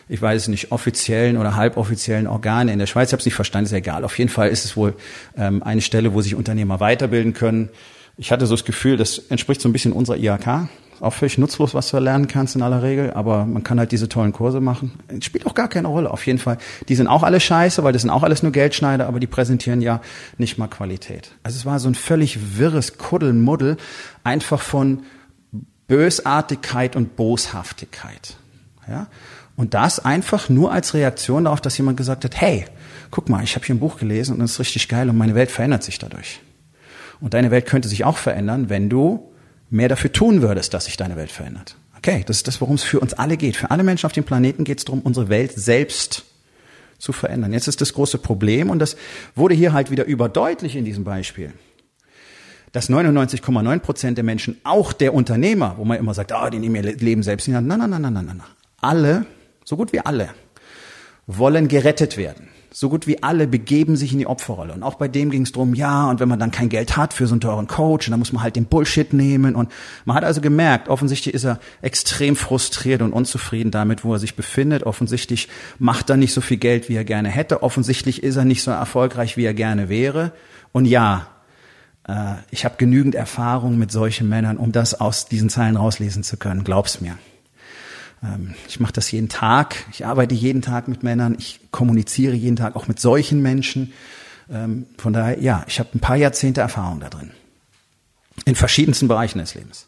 ich 0.10 0.22
weiß 0.22 0.48
nicht, 0.48 0.72
offiziellen 0.72 1.38
oder 1.38 1.56
halboffiziellen 1.56 2.28
Organe 2.28 2.72
in 2.72 2.80
der 2.80 2.86
Schweiz. 2.86 3.10
Ich 3.10 3.14
habe 3.14 3.20
es 3.20 3.26
nicht 3.26 3.36
verstanden, 3.36 3.66
ist 3.66 3.74
egal. 3.74 4.06
Auf 4.06 4.18
jeden 4.18 4.30
Fall 4.30 4.50
ist 4.50 4.64
es 4.64 4.78
wohl 4.78 4.96
ähm, 5.38 5.62
eine 5.64 5.82
Stelle, 5.82 6.14
wo 6.14 6.22
sich 6.22 6.36
Unternehmer 6.36 6.80
weiterbilden 6.80 7.34
können. 7.34 7.70
Ich 8.18 8.32
hatte 8.32 8.48
so 8.48 8.56
das 8.56 8.66
Gefühl, 8.66 8.98
das 8.98 9.20
entspricht 9.20 9.62
so 9.62 9.70
ein 9.70 9.74
bisschen 9.74 9.94
unserer 9.94 10.18
IHK. 10.18 10.68
Auch 11.00 11.14
völlig 11.14 11.38
nutzlos, 11.38 11.76
was 11.76 11.92
du 11.92 12.00
lernen 12.00 12.28
kannst 12.28 12.56
in 12.56 12.64
aller 12.64 12.82
Regel, 12.82 13.14
aber 13.14 13.46
man 13.46 13.62
kann 13.62 13.78
halt 13.78 13.92
diese 13.92 14.10
tollen 14.10 14.34
Kurse 14.34 14.60
machen. 14.60 14.94
Spielt 15.22 15.46
auch 15.46 15.54
gar 15.54 15.68
keine 15.68 15.88
Rolle, 15.90 16.10
auf 16.10 16.26
jeden 16.26 16.40
Fall. 16.40 16.58
Die 16.90 16.96
sind 16.96 17.06
auch 17.06 17.22
alle 17.22 17.40
scheiße, 17.40 17.84
weil 17.84 17.94
das 17.94 18.02
sind 18.02 18.10
auch 18.10 18.24
alles 18.24 18.42
nur 18.42 18.52
Geldschneider, 18.52 19.08
aber 19.08 19.20
die 19.20 19.28
präsentieren 19.28 19.82
ja 19.82 20.02
nicht 20.40 20.58
mal 20.58 20.68
Qualität. 20.68 21.32
Also 21.44 21.58
es 21.58 21.66
war 21.68 21.80
so 21.80 21.88
ein 21.88 21.94
völlig 21.94 22.58
wirres 22.58 22.98
Kuddelmuddel, 22.98 23.78
einfach 24.24 24.60
von 24.60 25.04
Bösartigkeit 25.88 26.96
und 26.96 27.16
Boshaftigkeit. 27.16 28.36
Ja? 28.90 29.06
Und 29.56 29.76
das 29.76 30.04
einfach 30.04 30.50
nur 30.50 30.72
als 30.72 30.96
Reaktion 30.96 31.44
darauf, 31.44 31.62
dass 31.62 31.78
jemand 31.78 31.98
gesagt 31.98 32.24
hat, 32.26 32.42
hey, 32.42 32.66
guck 33.12 33.30
mal, 33.30 33.44
ich 33.44 33.56
habe 33.56 33.66
hier 33.66 33.76
ein 33.76 33.80
Buch 33.80 33.98
gelesen 34.00 34.34
und 34.34 34.40
das 34.40 34.54
ist 34.54 34.60
richtig 34.60 34.88
geil 34.88 35.10
und 35.10 35.18
meine 35.18 35.36
Welt 35.36 35.52
verändert 35.52 35.84
sich 35.84 36.00
dadurch. 36.00 36.40
Und 37.20 37.34
deine 37.34 37.52
Welt 37.52 37.66
könnte 37.66 37.88
sich 37.88 38.06
auch 38.06 38.18
verändern, 38.18 38.70
wenn 38.70 38.90
du 38.90 39.32
mehr 39.70 39.90
dafür 39.90 40.12
tun 40.12 40.42
würdest, 40.42 40.74
dass 40.74 40.86
sich 40.86 40.98
deine 40.98 41.16
Welt 41.16 41.32
verändert. 41.32 41.76
Okay, 41.98 42.24
das 42.26 42.38
ist 42.38 42.48
das, 42.48 42.62
worum 42.62 42.76
es 42.76 42.84
für 42.84 43.00
uns 43.00 43.14
alle 43.14 43.38
geht. 43.38 43.58
Für 43.58 43.72
alle 43.72 43.84
Menschen 43.84 44.06
auf 44.06 44.14
dem 44.14 44.24
Planeten 44.24 44.64
geht 44.64 44.78
es 44.78 44.86
darum, 44.86 45.02
unsere 45.02 45.30
Welt 45.30 45.52
selbst 45.54 46.26
zu 47.00 47.12
verändern. 47.12 47.54
Jetzt 47.54 47.68
ist 47.68 47.82
das 47.82 47.94
große 47.94 48.18
Problem 48.18 48.70
und 48.70 48.80
das 48.80 48.96
wurde 49.36 49.56
hier 49.56 49.74
halt 49.74 49.92
wieder 49.92 50.06
überdeutlich 50.06 50.76
in 50.76 50.86
diesem 50.86 51.04
Beispiel 51.04 51.54
dass 52.72 52.90
99,9 52.90 53.80
Prozent 53.80 54.18
der 54.18 54.24
Menschen, 54.24 54.58
auch 54.64 54.94
der 54.94 55.14
Unternehmer, 55.14 55.76
wo 55.78 55.86
man 55.86 55.98
immer 55.98 56.14
sagt, 56.14 56.32
ah, 56.32 56.46
oh, 56.46 56.50
die 56.50 56.60
nehmen 56.60 56.76
ihr 56.76 56.96
Leben 56.96 57.24
selbst 57.24 57.48
in 57.48 57.54
die 57.54 57.58
Hand. 57.58 57.68
Nein, 57.68 57.80
nein, 57.80 57.90
nein, 57.90 58.02
nein, 58.02 58.14
nein, 58.14 58.26
nein. 58.26 58.42
Alle 58.82 59.26
so 59.66 59.76
gut 59.76 59.94
wie 59.94 60.00
alle 60.00 60.30
wollen 61.26 61.68
gerettet 61.68 62.18
werden. 62.18 62.50
So 62.80 62.90
gut 62.90 63.08
wie 63.08 63.24
alle 63.24 63.48
begeben 63.48 63.96
sich 63.96 64.14
in 64.14 64.20
die 64.20 64.28
Opferrolle. 64.28 64.72
Und 64.72 64.84
auch 64.84 64.94
bei 64.94 65.08
dem 65.08 65.32
ging 65.32 65.42
es 65.42 65.52
drum, 65.52 65.74
ja, 65.74 66.08
und 66.12 66.20
wenn 66.20 66.30
man 66.30 66.38
dann 66.38 66.52
kein 66.52 66.70
Geld 66.70 66.96
hat 66.96 67.12
für 67.12 67.26
so 67.26 67.34
einen 67.34 67.42
teuren 67.42 67.66
Coach, 67.66 68.08
dann 68.08 68.20
muss 68.20 68.34
man 68.34 68.44
halt 68.44 68.56
den 68.56 68.66
Bullshit 68.66 69.14
nehmen. 69.14 69.56
Und 69.56 69.72
man 70.06 70.16
hat 70.16 70.24
also 70.24 70.42
gemerkt, 70.42 70.88
offensichtlich 70.88 71.34
ist 71.34 71.44
er 71.44 71.60
extrem 71.82 72.36
frustriert 72.36 73.02
und 73.02 73.14
unzufrieden 73.14 73.72
damit, 73.72 74.04
wo 74.04 74.14
er 74.14 74.20
sich 74.20 74.36
befindet. 74.36 74.84
Offensichtlich 74.84 75.50
macht 75.80 76.12
er 76.12 76.18
nicht 76.18 76.36
so 76.36 76.40
viel 76.40 76.58
Geld, 76.58 76.88
wie 76.88 76.94
er 76.94 77.04
gerne 77.04 77.30
hätte. 77.30 77.64
Offensichtlich 77.64 78.22
ist 78.22 78.36
er 78.36 78.46
nicht 78.46 78.62
so 78.62 78.70
erfolgreich, 78.70 79.38
wie 79.38 79.46
er 79.46 79.56
gerne 79.56 79.90
wäre. 79.90 80.32
Und 80.72 80.86
ja, 80.86 81.30
äh, 82.08 82.36
ich 82.52 82.64
habe 82.64 82.76
genügend 82.78 83.16
Erfahrung 83.16 83.80
mit 83.80 83.92
solchen 83.92 84.30
Männern, 84.30 84.58
um 84.58 84.72
das 84.72 84.94
aus 85.02 85.26
diesen 85.26 85.50
Zeilen 85.50 85.78
rauslesen 85.78 86.22
zu 86.22 86.38
können. 86.38 86.64
Glaub's 86.64 87.02
mir. 87.02 87.18
Ähm, 88.24 88.56
ich 88.68 88.80
mache 88.80 88.94
das 88.94 89.12
jeden 89.12 89.30
Tag. 89.30 89.86
Ich 89.92 90.06
arbeite 90.06 90.36
jeden 90.36 90.62
Tag 90.62 90.88
mit 90.88 91.04
Männern. 91.04 91.36
Ich 91.40 91.60
kommuniziere 91.72 92.36
jeden 92.36 92.56
Tag 92.56 92.76
auch 92.76 92.88
mit 92.88 93.00
solchen 93.00 93.42
Menschen. 93.42 93.94
Ähm, 94.50 94.88
von 94.98 95.14
daher, 95.14 95.40
ja, 95.42 95.64
ich 95.68 95.80
habe 95.80 95.90
ein 95.94 96.00
paar 96.00 96.16
Jahrzehnte 96.16 96.62
Erfahrung 96.62 97.00
da 97.00 97.10
drin. 97.10 97.32
In 98.46 98.56
verschiedensten 98.56 99.08
Bereichen 99.08 99.40
des 99.40 99.56
Lebens. 99.56 99.88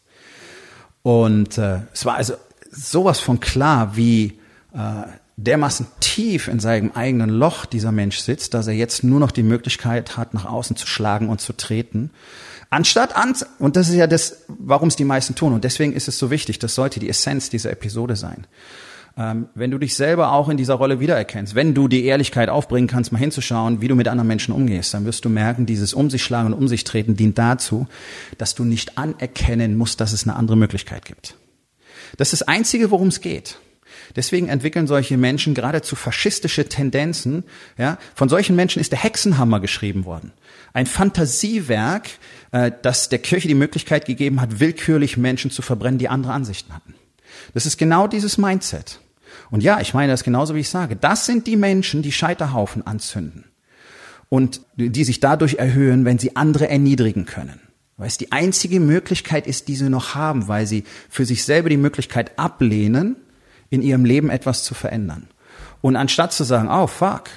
Und 1.02 1.58
äh, 1.58 1.80
es 1.94 2.06
war 2.06 2.16
also 2.16 2.34
sowas 2.72 3.20
von 3.20 3.40
klar, 3.40 3.96
wie 3.96 4.40
äh, 4.74 5.04
dermaßen 5.38 5.88
tief 6.02 6.48
in 6.48 6.60
seinem 6.60 6.92
eigenen 6.92 7.30
Loch 7.30 7.66
dieser 7.66 7.92
Mensch 7.92 8.20
sitzt, 8.20 8.54
dass 8.54 8.68
er 8.68 8.74
jetzt 8.74 9.04
nur 9.04 9.20
noch 9.20 9.32
die 9.32 9.44
Möglichkeit 9.44 10.18
hat, 10.18 10.34
nach 10.34 10.46
außen 10.46 10.76
zu 10.76 10.86
schlagen 10.86 11.30
und 11.30 11.40
zu 11.40 11.54
treten. 11.54 12.12
Anstatt 12.70 13.16
an, 13.16 13.36
und 13.58 13.76
das 13.76 13.90
ist 13.90 13.96
ja 13.96 14.06
das, 14.06 14.44
warum 14.48 14.90
es 14.90 14.96
die 14.96 15.06
meisten 15.06 15.36
tun, 15.36 15.54
und 15.54 15.64
deswegen 15.64 15.94
ist 15.94 16.08
es 16.08 16.20
so 16.20 16.30
wichtig, 16.30 16.60
das 16.60 16.76
sollte 16.76 17.00
die 17.00 17.10
Essenz 17.10 17.50
dieser 17.50 17.72
Episode 17.72 18.16
sein. 18.16 18.46
Ähm, 19.18 19.50
wenn 19.56 19.72
du 19.72 19.80
dich 19.80 19.96
selber 19.96 20.32
auch 20.32 20.50
in 20.50 20.58
dieser 20.58 20.76
Rolle 20.76 21.00
wiedererkennst, 21.00 21.56
wenn 21.56 21.74
du 21.74 21.88
die 21.88 22.06
Ehrlichkeit 22.06 22.48
aufbringen 22.48 22.88
kannst, 22.88 23.12
mal 23.12 23.18
hinzuschauen, 23.18 23.82
wie 23.82 23.88
du 23.88 23.96
mit 23.96 24.08
anderen 24.08 24.28
Menschen 24.28 24.54
umgehst, 24.54 24.94
dann 24.94 25.06
wirst 25.06 25.26
du 25.26 25.30
merken, 25.30 25.66
dieses 25.66 25.94
Um 25.94 26.12
sich 26.12 26.24
schlagen 26.24 26.54
und 26.54 26.60
Um 26.60 26.68
sich 26.68 26.84
treten 26.84 27.16
dient 27.16 27.38
dazu, 27.38 27.88
dass 28.38 28.54
du 28.54 28.64
nicht 28.64 28.98
anerkennen 29.00 29.76
musst, 29.76 30.00
dass 30.00 30.14
es 30.14 30.24
eine 30.24 30.36
andere 30.36 30.56
Möglichkeit 30.56 31.06
gibt. 31.06 31.36
Das 32.18 32.34
ist 32.34 32.42
das 32.42 32.48
Einzige, 32.48 32.92
worum 32.92 33.08
es 33.08 33.20
geht. 33.20 33.58
Deswegen 34.16 34.48
entwickeln 34.48 34.88
solche 34.88 35.18
Menschen 35.18 35.54
geradezu 35.54 35.96
faschistische 35.96 36.68
Tendenzen. 36.68 37.44
Ja? 37.78 37.98
Von 38.16 38.30
solchen 38.30 38.56
Menschen 38.56 38.80
ist 38.80 38.92
der 38.92 39.04
Hexenhammer 39.04 39.60
geschrieben 39.60 40.06
worden. 40.06 40.32
Ein 40.74 40.86
Fantasiewerk, 40.86 42.10
äh, 42.52 42.72
das 42.82 43.10
der 43.10 43.20
Kirche 43.20 43.48
die 43.48 43.56
Möglichkeit 43.56 44.06
gegeben 44.06 44.42
hat, 44.42 44.60
willkürlich 44.60 45.18
Menschen 45.18 45.52
zu 45.52 45.62
verbrennen, 45.62 46.00
die 46.00 46.10
andere 46.10 46.34
Ansichten 46.34 46.74
hatten. 46.74 46.96
Das 47.54 47.66
ist 47.66 47.78
genau 47.78 48.08
dieses 48.08 48.38
Mindset. 48.38 49.00
Und 49.52 49.64
ja, 49.64 49.80
ich 49.80 49.94
meine 49.94 50.12
das 50.12 50.24
genauso, 50.24 50.56
wie 50.56 50.60
ich 50.60 50.70
sage. 50.70 50.96
Das 50.96 51.26
sind 51.26 51.48
die 51.48 51.56
Menschen, 51.56 52.02
die 52.02 52.12
Scheiterhaufen 52.12 52.86
anzünden 52.86 53.46
und 54.30 54.62
die 54.76 55.04
sich 55.04 55.20
dadurch 55.20 55.56
erhöhen, 55.56 56.06
wenn 56.06 56.20
sie 56.20 56.36
andere 56.36 56.70
erniedrigen 56.70 57.26
können. 57.26 57.60
Weil 57.98 58.08
es 58.08 58.18
die 58.18 58.32
einzige 58.32 58.80
Möglichkeit 58.80 59.48
ist, 59.48 59.68
die 59.68 59.76
sie 59.76 59.90
noch 59.90 60.16
haben, 60.16 60.48
weil 60.48 60.68
sie 60.68 60.86
für 61.10 61.26
sich 61.26 61.44
selber 61.44 61.70
die 61.70 61.78
Möglichkeit 61.78 62.38
ablehnen, 62.40 63.18
in 63.70 63.82
ihrem 63.82 64.06
Leben 64.06 64.30
etwas 64.30 64.64
zu 64.64 64.74
verändern. 64.74 65.28
Und 65.82 65.96
anstatt 65.96 66.34
zu 66.34 66.44
sagen, 66.44 66.70
oh 66.70 66.88
fuck, 66.88 67.30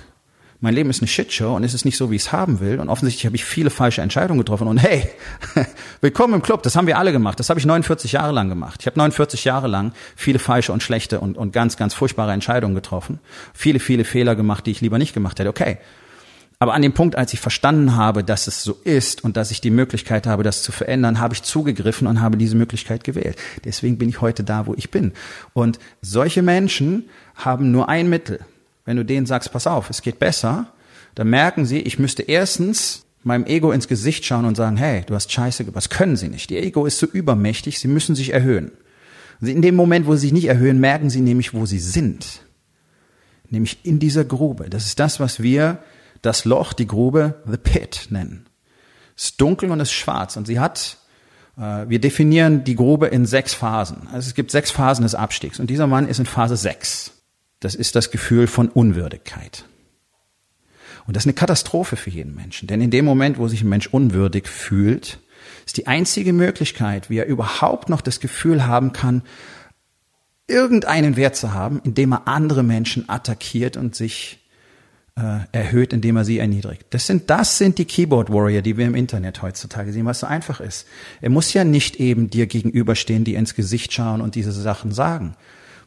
mein 0.62 0.74
Leben 0.74 0.90
ist 0.90 1.00
eine 1.00 1.08
Shitshow 1.08 1.56
und 1.56 1.64
es 1.64 1.74
ist 1.74 1.84
nicht 1.84 1.96
so, 1.96 2.12
wie 2.12 2.16
ich 2.16 2.22
es 2.22 2.32
haben 2.32 2.60
will. 2.60 2.78
Und 2.78 2.88
offensichtlich 2.88 3.26
habe 3.26 3.34
ich 3.34 3.44
viele 3.44 3.68
falsche 3.68 4.00
Entscheidungen 4.00 4.38
getroffen. 4.38 4.68
Und 4.68 4.78
hey, 4.78 5.10
willkommen 6.00 6.34
im 6.34 6.42
Club. 6.42 6.62
Das 6.62 6.76
haben 6.76 6.86
wir 6.86 6.98
alle 6.98 7.10
gemacht. 7.10 7.40
Das 7.40 7.50
habe 7.50 7.58
ich 7.58 7.66
49 7.66 8.12
Jahre 8.12 8.32
lang 8.32 8.48
gemacht. 8.48 8.76
Ich 8.80 8.86
habe 8.86 8.96
49 8.96 9.44
Jahre 9.44 9.66
lang 9.66 9.92
viele 10.14 10.38
falsche 10.38 10.72
und 10.72 10.80
schlechte 10.80 11.18
und, 11.18 11.36
und 11.36 11.52
ganz, 11.52 11.76
ganz 11.76 11.94
furchtbare 11.94 12.30
Entscheidungen 12.30 12.76
getroffen. 12.76 13.18
Viele, 13.52 13.80
viele 13.80 14.04
Fehler 14.04 14.36
gemacht, 14.36 14.64
die 14.66 14.70
ich 14.70 14.80
lieber 14.80 14.98
nicht 14.98 15.14
gemacht 15.14 15.40
hätte. 15.40 15.50
Okay. 15.50 15.78
Aber 16.62 16.74
an 16.74 16.82
dem 16.82 16.92
Punkt, 16.92 17.16
als 17.16 17.32
ich 17.32 17.40
verstanden 17.40 17.96
habe, 17.96 18.22
dass 18.22 18.46
es 18.46 18.62
so 18.62 18.74
ist 18.84 19.24
und 19.24 19.36
dass 19.36 19.50
ich 19.50 19.60
die 19.60 19.72
Möglichkeit 19.72 20.28
habe, 20.28 20.44
das 20.44 20.62
zu 20.62 20.70
verändern, 20.70 21.18
habe 21.18 21.34
ich 21.34 21.42
zugegriffen 21.42 22.06
und 22.06 22.20
habe 22.20 22.36
diese 22.36 22.54
Möglichkeit 22.54 23.02
gewählt. 23.02 23.36
Deswegen 23.64 23.98
bin 23.98 24.08
ich 24.08 24.20
heute 24.20 24.44
da, 24.44 24.68
wo 24.68 24.74
ich 24.74 24.92
bin. 24.92 25.10
Und 25.54 25.80
solche 26.02 26.40
Menschen 26.40 27.06
haben 27.34 27.72
nur 27.72 27.88
ein 27.88 28.08
Mittel. 28.08 28.38
Wenn 28.84 28.96
du 28.96 29.04
denen 29.04 29.26
sagst, 29.26 29.50
pass 29.50 29.66
auf, 29.66 29.90
es 29.90 30.02
geht 30.02 30.20
besser, 30.20 30.68
dann 31.16 31.30
merken 31.30 31.66
sie, 31.66 31.80
ich 31.80 31.98
müsste 31.98 32.22
erstens 32.22 33.06
meinem 33.24 33.46
Ego 33.46 33.72
ins 33.72 33.88
Gesicht 33.88 34.24
schauen 34.24 34.44
und 34.44 34.56
sagen, 34.56 34.76
hey, 34.76 35.02
du 35.04 35.16
hast 35.16 35.32
Scheiße, 35.32 35.64
was 35.74 35.88
können 35.88 36.14
sie 36.14 36.28
nicht. 36.28 36.48
Ihr 36.52 36.62
Ego 36.62 36.86
ist 36.86 37.00
so 37.00 37.06
übermächtig, 37.06 37.80
sie 37.80 37.88
müssen 37.88 38.14
sich 38.14 38.32
erhöhen. 38.32 38.70
In 39.40 39.62
dem 39.62 39.74
Moment, 39.74 40.06
wo 40.06 40.14
sie 40.14 40.28
sich 40.28 40.32
nicht 40.32 40.46
erhöhen, 40.46 40.78
merken 40.78 41.10
sie 41.10 41.22
nämlich, 41.22 41.54
wo 41.54 41.66
sie 41.66 41.80
sind. 41.80 42.42
Nämlich 43.50 43.78
in 43.82 43.98
dieser 43.98 44.24
Grube. 44.24 44.70
Das 44.70 44.86
ist 44.86 45.00
das, 45.00 45.18
was 45.18 45.42
wir 45.42 45.82
das 46.22 46.44
Loch, 46.44 46.72
die 46.72 46.86
Grube, 46.86 47.42
the 47.46 47.56
pit 47.56 48.06
nennen. 48.10 48.46
Es 49.16 49.24
ist 49.24 49.40
dunkel 49.40 49.70
und 49.70 49.80
es 49.80 49.88
ist 49.88 49.94
schwarz. 49.94 50.36
Und 50.36 50.46
sie 50.46 50.58
hat, 50.58 50.98
äh, 51.58 51.88
wir 51.88 52.00
definieren 52.00 52.64
die 52.64 52.76
Grube 52.76 53.08
in 53.08 53.26
sechs 53.26 53.54
Phasen. 53.54 54.08
Also 54.12 54.28
es 54.28 54.34
gibt 54.34 54.50
sechs 54.50 54.70
Phasen 54.70 55.02
des 55.02 55.14
Abstiegs. 55.14 55.60
Und 55.60 55.68
dieser 55.68 55.86
Mann 55.86 56.08
ist 56.08 56.18
in 56.18 56.26
Phase 56.26 56.56
sechs. 56.56 57.12
Das 57.60 57.74
ist 57.74 57.94
das 57.94 58.10
Gefühl 58.10 58.46
von 58.46 58.68
Unwürdigkeit. 58.68 59.64
Und 61.06 61.16
das 61.16 61.24
ist 61.24 61.26
eine 61.26 61.34
Katastrophe 61.34 61.96
für 61.96 62.10
jeden 62.10 62.34
Menschen. 62.34 62.68
Denn 62.68 62.80
in 62.80 62.90
dem 62.90 63.04
Moment, 63.04 63.38
wo 63.38 63.48
sich 63.48 63.62
ein 63.62 63.68
Mensch 63.68 63.88
unwürdig 63.88 64.48
fühlt, 64.48 65.18
ist 65.66 65.76
die 65.76 65.86
einzige 65.86 66.32
Möglichkeit, 66.32 67.10
wie 67.10 67.18
er 67.18 67.26
überhaupt 67.26 67.88
noch 67.88 68.00
das 68.00 68.20
Gefühl 68.20 68.66
haben 68.66 68.92
kann, 68.92 69.22
irgendeinen 70.46 71.16
Wert 71.16 71.36
zu 71.36 71.52
haben, 71.52 71.80
indem 71.84 72.12
er 72.12 72.28
andere 72.28 72.62
Menschen 72.62 73.08
attackiert 73.08 73.76
und 73.76 73.94
sich 73.94 74.41
erhöht, 75.14 75.92
indem 75.92 76.16
er 76.16 76.24
sie 76.24 76.38
erniedrigt. 76.38 76.86
Das 76.90 77.06
sind, 77.06 77.28
das 77.28 77.58
sind 77.58 77.76
die 77.76 77.84
Keyboard 77.84 78.32
Warrior, 78.32 78.62
die 78.62 78.78
wir 78.78 78.86
im 78.86 78.94
Internet 78.94 79.42
heutzutage 79.42 79.92
sehen, 79.92 80.06
was 80.06 80.20
so 80.20 80.26
einfach 80.26 80.60
ist. 80.60 80.86
Er 81.20 81.28
muss 81.28 81.52
ja 81.52 81.64
nicht 81.64 81.96
eben 81.96 82.30
dir 82.30 82.46
gegenüberstehen, 82.46 83.22
die 83.22 83.34
ins 83.34 83.54
Gesicht 83.54 83.92
schauen 83.92 84.22
und 84.22 84.36
diese 84.36 84.52
Sachen 84.52 84.90
sagen, 84.90 85.34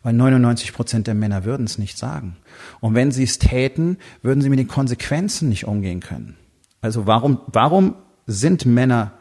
weil 0.04 0.14
99 0.14 0.74
Prozent 0.74 1.08
der 1.08 1.16
Männer 1.16 1.44
würden 1.44 1.66
es 1.66 1.80
nicht 1.80 1.98
sagen. 1.98 2.38
Und 2.82 2.94
wenn 2.94 3.10
sie 3.10 3.24
es 3.24 3.40
täten, 3.40 3.98
würden 4.22 4.42
sie 4.42 4.50
mit 4.50 4.60
den 4.60 4.68
Konsequenzen 4.68 5.50
nicht 5.50 5.66
umgehen 5.66 6.02
können. 6.02 6.36
Also 6.82 7.08
warum, 7.08 7.40
warum 7.48 7.96
sind 8.28 8.68
Männer 8.68 9.14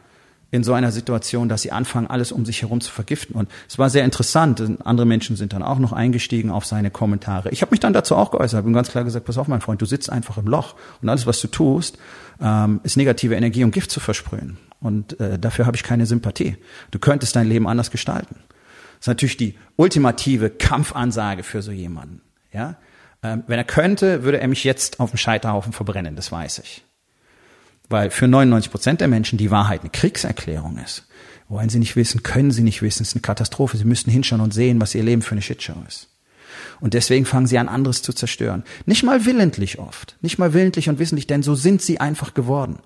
in 0.54 0.62
so 0.62 0.72
einer 0.72 0.92
Situation, 0.92 1.48
dass 1.48 1.62
sie 1.62 1.72
anfangen, 1.72 2.06
alles 2.06 2.30
um 2.30 2.46
sich 2.46 2.62
herum 2.62 2.80
zu 2.80 2.92
vergiften. 2.92 3.34
Und 3.34 3.50
es 3.68 3.76
war 3.76 3.90
sehr 3.90 4.04
interessant. 4.04 4.62
Andere 4.84 5.04
Menschen 5.04 5.34
sind 5.34 5.52
dann 5.52 5.64
auch 5.64 5.80
noch 5.80 5.92
eingestiegen 5.92 6.48
auf 6.48 6.64
seine 6.64 6.92
Kommentare. 6.92 7.50
Ich 7.50 7.60
habe 7.60 7.72
mich 7.72 7.80
dann 7.80 7.92
dazu 7.92 8.14
auch 8.14 8.30
geäußert, 8.30 8.58
habe 8.58 8.70
ganz 8.70 8.88
klar 8.88 9.02
gesagt, 9.02 9.26
pass 9.26 9.36
auf, 9.36 9.48
mein 9.48 9.60
Freund, 9.60 9.82
du 9.82 9.86
sitzt 9.86 10.10
einfach 10.10 10.38
im 10.38 10.46
Loch 10.46 10.76
und 11.02 11.08
alles, 11.08 11.26
was 11.26 11.40
du 11.40 11.48
tust, 11.48 11.98
ähm, 12.40 12.78
ist 12.84 12.96
negative 12.96 13.34
Energie 13.34 13.64
und 13.64 13.72
Gift 13.72 13.90
zu 13.90 13.98
versprühen. 13.98 14.58
Und 14.78 15.18
äh, 15.18 15.40
dafür 15.40 15.66
habe 15.66 15.76
ich 15.76 15.82
keine 15.82 16.06
Sympathie. 16.06 16.56
Du 16.92 17.00
könntest 17.00 17.34
dein 17.34 17.48
Leben 17.48 17.66
anders 17.66 17.90
gestalten. 17.90 18.36
Das 18.36 19.00
ist 19.00 19.06
natürlich 19.08 19.36
die 19.36 19.58
ultimative 19.74 20.50
Kampfansage 20.50 21.42
für 21.42 21.62
so 21.62 21.72
jemanden. 21.72 22.20
Ja? 22.52 22.76
Ähm, 23.24 23.42
wenn 23.48 23.58
er 23.58 23.64
könnte, 23.64 24.22
würde 24.22 24.38
er 24.38 24.46
mich 24.46 24.62
jetzt 24.62 25.00
auf 25.00 25.10
dem 25.10 25.16
Scheiterhaufen 25.16 25.72
verbrennen, 25.72 26.14
das 26.14 26.30
weiß 26.30 26.60
ich. 26.60 26.84
Weil 27.88 28.10
für 28.10 28.28
99 28.28 28.70
Prozent 28.70 29.00
der 29.00 29.08
Menschen 29.08 29.38
die 29.38 29.50
Wahrheit 29.50 29.82
eine 29.82 29.90
Kriegserklärung 29.90 30.78
ist. 30.78 31.06
Wollen 31.48 31.68
sie 31.68 31.78
nicht 31.78 31.96
wissen, 31.96 32.22
können 32.22 32.50
sie 32.50 32.62
nicht 32.62 32.80
wissen, 32.80 33.02
es 33.02 33.10
ist 33.10 33.14
eine 33.14 33.22
Katastrophe. 33.22 33.76
Sie 33.76 33.84
müssten 33.84 34.10
hinschauen 34.10 34.40
und 34.40 34.54
sehen, 34.54 34.80
was 34.80 34.94
ihr 34.94 35.02
Leben 35.02 35.22
für 35.22 35.32
eine 35.32 35.42
Shitshow 35.42 35.76
ist. 35.86 36.08
Und 36.80 36.94
deswegen 36.94 37.26
fangen 37.26 37.46
sie 37.46 37.58
an, 37.58 37.68
anderes 37.68 38.02
zu 38.02 38.12
zerstören. 38.12 38.64
Nicht 38.86 39.02
mal 39.02 39.26
willentlich 39.26 39.78
oft. 39.78 40.16
Nicht 40.22 40.38
mal 40.38 40.54
willentlich 40.54 40.88
und 40.88 40.98
wissentlich, 40.98 41.26
denn 41.26 41.42
so 41.42 41.54
sind 41.54 41.82
sie 41.82 42.00
einfach 42.00 42.34
geworden. 42.34 42.78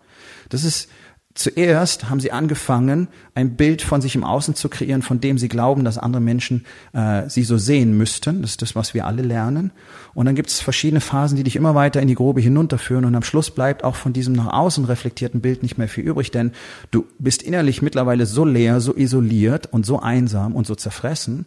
Das 0.48 0.64
ist, 0.64 0.88
Zuerst 1.34 2.10
haben 2.10 2.18
sie 2.18 2.32
angefangen, 2.32 3.06
ein 3.34 3.54
Bild 3.54 3.80
von 3.82 4.00
sich 4.00 4.16
im 4.16 4.24
Außen 4.24 4.56
zu 4.56 4.68
kreieren, 4.68 5.02
von 5.02 5.20
dem 5.20 5.38
sie 5.38 5.48
glauben, 5.48 5.84
dass 5.84 5.96
andere 5.96 6.20
Menschen 6.20 6.64
äh, 6.92 7.28
sie 7.28 7.44
so 7.44 7.58
sehen 7.58 7.96
müssten. 7.96 8.42
Das 8.42 8.52
ist 8.52 8.62
das, 8.62 8.74
was 8.74 8.92
wir 8.92 9.06
alle 9.06 9.22
lernen. 9.22 9.70
Und 10.14 10.26
dann 10.26 10.34
gibt 10.34 10.48
es 10.48 10.58
verschiedene 10.60 11.00
Phasen, 11.00 11.36
die 11.36 11.44
dich 11.44 11.54
immer 11.54 11.76
weiter 11.76 12.02
in 12.02 12.08
die 12.08 12.16
Grobe 12.16 12.40
hinunterführen. 12.40 13.04
Und 13.04 13.14
am 13.14 13.22
Schluss 13.22 13.52
bleibt 13.52 13.84
auch 13.84 13.94
von 13.94 14.12
diesem 14.12 14.34
nach 14.34 14.52
außen 14.52 14.84
reflektierten 14.86 15.40
Bild 15.40 15.62
nicht 15.62 15.78
mehr 15.78 15.88
viel 15.88 16.04
übrig, 16.04 16.32
denn 16.32 16.50
du 16.90 17.06
bist 17.20 17.42
innerlich 17.42 17.82
mittlerweile 17.82 18.26
so 18.26 18.44
leer, 18.44 18.80
so 18.80 18.96
isoliert 18.96 19.66
und 19.72 19.86
so 19.86 20.00
einsam 20.00 20.56
und 20.56 20.66
so 20.66 20.74
zerfressen, 20.74 21.46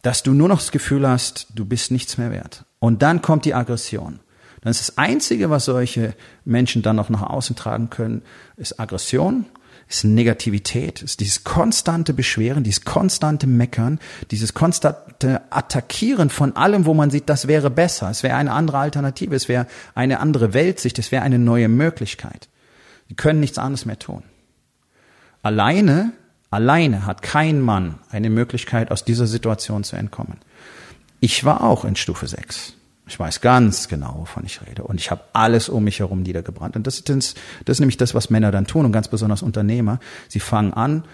dass 0.00 0.22
du 0.22 0.32
nur 0.32 0.48
noch 0.48 0.60
das 0.60 0.70
Gefühl 0.70 1.06
hast, 1.06 1.48
du 1.54 1.66
bist 1.66 1.90
nichts 1.90 2.16
mehr 2.16 2.30
wert. 2.30 2.64
Und 2.78 3.02
dann 3.02 3.20
kommt 3.20 3.44
die 3.44 3.54
Aggression. 3.54 4.20
Dann 4.68 4.72
ist 4.72 4.86
das 4.86 4.98
Einzige, 4.98 5.48
was 5.48 5.64
solche 5.64 6.12
Menschen 6.44 6.82
dann 6.82 6.96
noch 6.96 7.08
nach 7.08 7.22
außen 7.22 7.56
tragen 7.56 7.88
können, 7.88 8.20
ist 8.58 8.78
Aggression, 8.78 9.46
ist 9.88 10.04
Negativität, 10.04 11.00
ist 11.00 11.20
dieses 11.20 11.42
konstante 11.42 12.12
Beschweren, 12.12 12.64
dieses 12.64 12.84
konstante 12.84 13.46
Meckern, 13.46 13.98
dieses 14.30 14.52
konstante 14.52 15.40
Attackieren 15.48 16.28
von 16.28 16.54
allem, 16.54 16.84
wo 16.84 16.92
man 16.92 17.08
sieht, 17.08 17.30
das 17.30 17.48
wäre 17.48 17.70
besser, 17.70 18.10
es 18.10 18.22
wäre 18.22 18.36
eine 18.36 18.52
andere 18.52 18.76
Alternative, 18.76 19.34
es 19.34 19.48
wäre 19.48 19.66
eine 19.94 20.20
andere 20.20 20.52
Weltsicht, 20.52 20.98
es 20.98 21.12
wäre 21.12 21.22
eine 21.22 21.38
neue 21.38 21.70
Möglichkeit. 21.70 22.50
Sie 23.08 23.14
können 23.14 23.40
nichts 23.40 23.56
anderes 23.56 23.86
mehr 23.86 23.98
tun. 23.98 24.22
Alleine, 25.40 26.12
alleine 26.50 27.06
hat 27.06 27.22
kein 27.22 27.62
Mann 27.62 28.00
eine 28.10 28.28
Möglichkeit, 28.28 28.90
aus 28.90 29.02
dieser 29.02 29.26
Situation 29.26 29.82
zu 29.82 29.96
entkommen. 29.96 30.36
Ich 31.20 31.42
war 31.46 31.62
auch 31.64 31.86
in 31.86 31.96
Stufe 31.96 32.26
6. 32.26 32.74
Ich 33.08 33.18
weiß 33.18 33.40
ganz 33.40 33.88
genau, 33.88 34.16
wovon 34.20 34.44
ich 34.44 34.60
rede. 34.66 34.84
Und 34.84 35.00
ich 35.00 35.10
habe 35.10 35.22
alles 35.32 35.70
um 35.70 35.82
mich 35.84 36.00
herum 36.00 36.22
niedergebrannt. 36.22 36.76
Und 36.76 36.86
das 36.86 37.00
ist, 37.00 37.08
das 37.08 37.76
ist 37.76 37.80
nämlich 37.80 37.96
das, 37.96 38.14
was 38.14 38.28
Männer 38.28 38.50
dann 38.50 38.66
tun 38.66 38.84
und 38.84 38.92
ganz 38.92 39.08
besonders 39.08 39.42
Unternehmer. 39.42 39.98
Sie 40.28 40.40
fangen 40.40 40.74
an, 40.74 41.04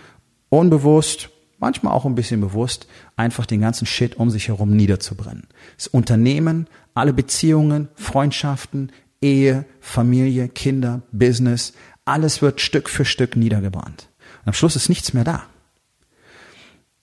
unbewusst, 0.49 1.31
manchmal 1.59 1.93
auch 1.93 2.05
ein 2.05 2.17
bisschen 2.17 2.41
bewusst, 2.41 2.89
einfach 3.17 3.47
den 3.47 3.61
ganzen 3.61 3.87
Shit 3.87 4.17
um 4.17 4.29
sich 4.31 4.49
herum 4.49 4.71
niederzubrennen. 4.77 5.47
Das 5.77 5.87
Unternehmen, 5.87 6.67
alle 6.95 7.13
Beziehungen, 7.13 7.89
Freundschaften, 7.95 8.91
Ehe, 9.23 9.65
Familie, 9.81 10.49
Kinder, 10.49 11.03
Business, 11.13 11.75
alles 12.05 12.43
wird 12.43 12.61
Stück 12.61 12.91
für 12.91 13.05
Stück 13.05 13.37
niedergebrannt. 13.37 14.09
Und 14.43 14.49
am 14.49 14.53
Schluss 14.53 14.75
ist 14.75 14.89
nichts 14.89 15.15
mehr 15.15 15.25
da. 15.25 15.45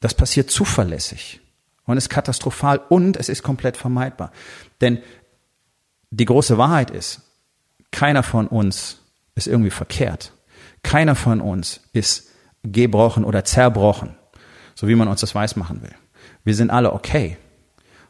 Das 0.02 0.14
passiert 0.14 0.52
zuverlässig 0.52 1.40
und 1.86 1.98
ist 1.98 2.10
katastrophal 2.10 2.82
und 2.90 3.18
es 3.18 3.30
ist 3.30 3.44
komplett 3.44 3.78
vermeidbar. 3.78 4.32
Denn 4.82 5.00
die 6.10 6.26
große 6.26 6.58
Wahrheit 6.58 6.92
ist, 6.92 7.22
keiner 7.92 8.24
von 8.24 8.48
uns 8.48 9.00
ist 9.36 9.48
irgendwie 9.48 9.72
verkehrt. 9.72 10.34
Keiner 10.84 11.16
von 11.16 11.42
uns 11.42 11.82
ist 11.94 12.30
gebrochen 12.64 13.24
oder 13.24 13.44
zerbrochen, 13.44 14.16
so 14.76 14.88
wie 14.88 14.96
man 14.96 15.08
uns 15.08 15.22
das 15.22 15.34
weiß 15.34 15.56
machen 15.56 15.82
will. 15.82 15.94
Wir 16.44 16.56
sind 16.56 16.70
alle 16.70 16.94
okay. 16.94 17.38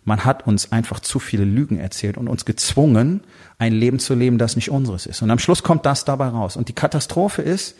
Man 0.04 0.25
hat 0.25 0.48
uns 0.48 0.72
einfach 0.72 1.00
zu 1.00 1.20
viele 1.20 1.44
Lügen 1.44 1.78
erzählt 1.78 2.18
und 2.18 2.28
uns 2.28 2.46
gezwungen, 2.46 3.22
ein 3.60 3.74
Leben 3.74 4.00
zu 4.00 4.16
leben, 4.16 4.40
das 4.40 4.56
nicht 4.56 4.72
unseres 4.72 5.06
ist. 5.06 5.22
Und 5.22 5.30
am 5.30 5.38
Schluss 5.38 5.62
kommt 5.62 5.86
das 5.86 6.06
dabei 6.06 6.28
raus. 6.28 6.58
Und 6.58 6.70
die 6.70 6.74
Katastrophe 6.74 7.44
ist, 7.44 7.75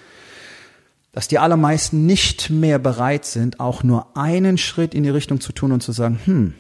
dass 1.11 1.27
die 1.27 1.39
allermeisten 1.39 2.05
nicht 2.05 2.49
mehr 2.49 2.79
bereit 2.79 3.25
sind, 3.25 3.59
auch 3.59 3.83
nur 3.83 4.15
einen 4.17 4.57
Schritt 4.57 4.93
in 4.93 5.03
die 5.03 5.09
Richtung 5.09 5.41
zu 5.41 5.51
tun 5.51 5.71
und 5.71 5.83
zu 5.83 5.91
sagen, 5.91 6.19
hm, 6.23 6.53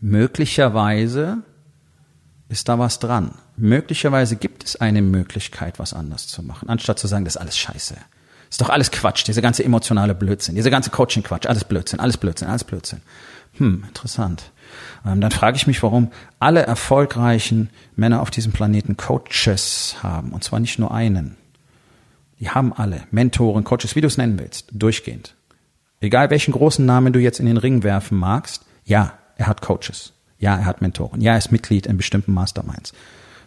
möglicherweise 0.00 1.42
ist 2.48 2.68
da 2.68 2.78
was 2.78 2.98
dran. 2.98 3.32
Möglicherweise 3.56 4.36
gibt 4.36 4.64
es 4.64 4.76
eine 4.76 5.02
Möglichkeit, 5.02 5.78
was 5.78 5.92
anders 5.92 6.26
zu 6.28 6.42
machen, 6.42 6.68
anstatt 6.68 6.98
zu 6.98 7.06
sagen, 7.06 7.24
das 7.24 7.34
ist 7.34 7.40
alles 7.40 7.58
scheiße. 7.58 7.96
Ist 8.50 8.62
doch 8.62 8.70
alles 8.70 8.90
Quatsch, 8.90 9.26
diese 9.26 9.42
ganze 9.42 9.62
emotionale 9.62 10.14
Blödsinn, 10.14 10.54
diese 10.54 10.70
ganze 10.70 10.88
Coaching-Quatsch, 10.88 11.46
alles 11.46 11.64
Blödsinn, 11.64 12.00
alles 12.00 12.16
Blödsinn, 12.16 12.48
alles 12.48 12.64
Blödsinn. 12.64 13.02
Hm, 13.58 13.84
interessant. 13.86 14.52
Ähm, 15.04 15.20
dann 15.20 15.32
frage 15.32 15.56
ich 15.56 15.66
mich, 15.66 15.82
warum 15.82 16.10
alle 16.38 16.62
erfolgreichen 16.62 17.68
Männer 17.94 18.22
auf 18.22 18.30
diesem 18.30 18.52
Planeten 18.52 18.96
Coaches 18.96 19.96
haben, 20.02 20.32
und 20.32 20.44
zwar 20.44 20.60
nicht 20.60 20.78
nur 20.78 20.92
einen. 20.92 21.36
Die 22.40 22.50
haben 22.50 22.72
alle 22.72 23.02
Mentoren, 23.10 23.64
Coaches, 23.64 23.96
wie 23.96 24.00
du 24.00 24.06
es 24.06 24.16
nennen 24.16 24.38
willst, 24.38 24.68
durchgehend. 24.72 25.34
Egal 26.00 26.30
welchen 26.30 26.52
großen 26.52 26.84
Namen 26.86 27.12
du 27.12 27.18
jetzt 27.18 27.40
in 27.40 27.46
den 27.46 27.56
Ring 27.56 27.82
werfen 27.82 28.18
magst, 28.18 28.64
ja, 28.84 29.18
er 29.36 29.46
hat 29.46 29.62
Coaches. 29.62 30.12
Ja, 30.38 30.56
er 30.56 30.66
hat 30.66 30.80
Mentoren. 30.80 31.20
Ja, 31.20 31.32
er 31.32 31.38
ist 31.38 31.50
Mitglied 31.50 31.86
in 31.86 31.96
bestimmten 31.96 32.32
Masterminds, 32.32 32.92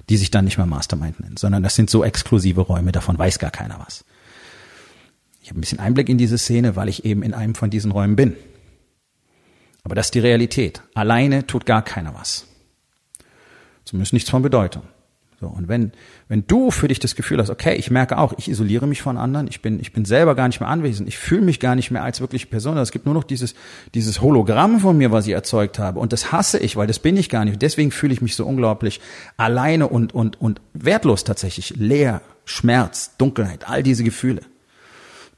die 0.09 0.17
sich 0.17 0.31
dann 0.31 0.45
nicht 0.45 0.57
mehr 0.57 0.67
Mastermind 0.67 1.21
nennen, 1.21 1.37
sondern 1.37 1.63
das 1.63 1.75
sind 1.75 1.89
so 1.89 2.03
exklusive 2.03 2.61
Räume, 2.61 2.91
davon 2.91 3.17
weiß 3.17 3.39
gar 3.39 3.51
keiner 3.51 3.79
was. 3.79 4.03
Ich 5.41 5.49
habe 5.49 5.59
ein 5.59 5.61
bisschen 5.61 5.79
Einblick 5.79 6.09
in 6.09 6.17
diese 6.17 6.37
Szene, 6.37 6.75
weil 6.75 6.89
ich 6.89 7.05
eben 7.05 7.23
in 7.23 7.33
einem 7.33 7.55
von 7.55 7.69
diesen 7.69 7.91
Räumen 7.91 8.15
bin. 8.15 8.35
Aber 9.83 9.95
das 9.95 10.07
ist 10.07 10.15
die 10.15 10.19
Realität. 10.19 10.81
Alleine 10.93 11.47
tut 11.47 11.65
gar 11.65 11.81
keiner 11.81 12.13
was. 12.13 12.45
Zumindest 13.85 14.13
nichts 14.13 14.29
von 14.29 14.43
Bedeutung. 14.43 14.83
So, 15.41 15.47
und 15.47 15.67
wenn, 15.67 15.91
wenn 16.27 16.45
du 16.45 16.69
für 16.69 16.87
dich 16.87 16.99
das 16.99 17.15
Gefühl 17.15 17.39
hast, 17.39 17.49
okay, 17.49 17.73
ich 17.73 17.89
merke 17.89 18.19
auch, 18.19 18.31
ich 18.37 18.47
isoliere 18.47 18.85
mich 18.85 19.01
von 19.01 19.17
anderen, 19.17 19.47
ich 19.47 19.63
bin, 19.63 19.79
ich 19.79 19.91
bin 19.91 20.05
selber 20.05 20.35
gar 20.35 20.47
nicht 20.47 20.59
mehr 20.59 20.69
anwesend, 20.69 21.07
ich 21.09 21.17
fühle 21.17 21.41
mich 21.41 21.59
gar 21.59 21.73
nicht 21.75 21.89
mehr 21.89 22.03
als 22.03 22.21
wirkliche 22.21 22.45
Person, 22.45 22.77
es 22.77 22.91
gibt 22.91 23.07
nur 23.07 23.15
noch 23.15 23.23
dieses, 23.23 23.55
dieses 23.95 24.21
Hologramm 24.21 24.79
von 24.79 24.95
mir, 24.95 25.11
was 25.11 25.25
ich 25.25 25.33
erzeugt 25.33 25.79
habe. 25.79 25.99
Und 25.99 26.13
das 26.13 26.31
hasse 26.31 26.59
ich, 26.59 26.75
weil 26.77 26.85
das 26.85 26.99
bin 26.99 27.17
ich 27.17 27.27
gar 27.27 27.43
nicht. 27.43 27.59
Deswegen 27.59 27.89
fühle 27.89 28.13
ich 28.13 28.21
mich 28.21 28.35
so 28.35 28.45
unglaublich 28.45 29.01
alleine 29.35 29.87
und, 29.87 30.13
und, 30.13 30.39
und 30.39 30.61
wertlos 30.73 31.23
tatsächlich, 31.23 31.75
leer, 31.75 32.21
Schmerz, 32.45 33.17
Dunkelheit, 33.17 33.67
all 33.67 33.81
diese 33.81 34.03
Gefühle. 34.03 34.41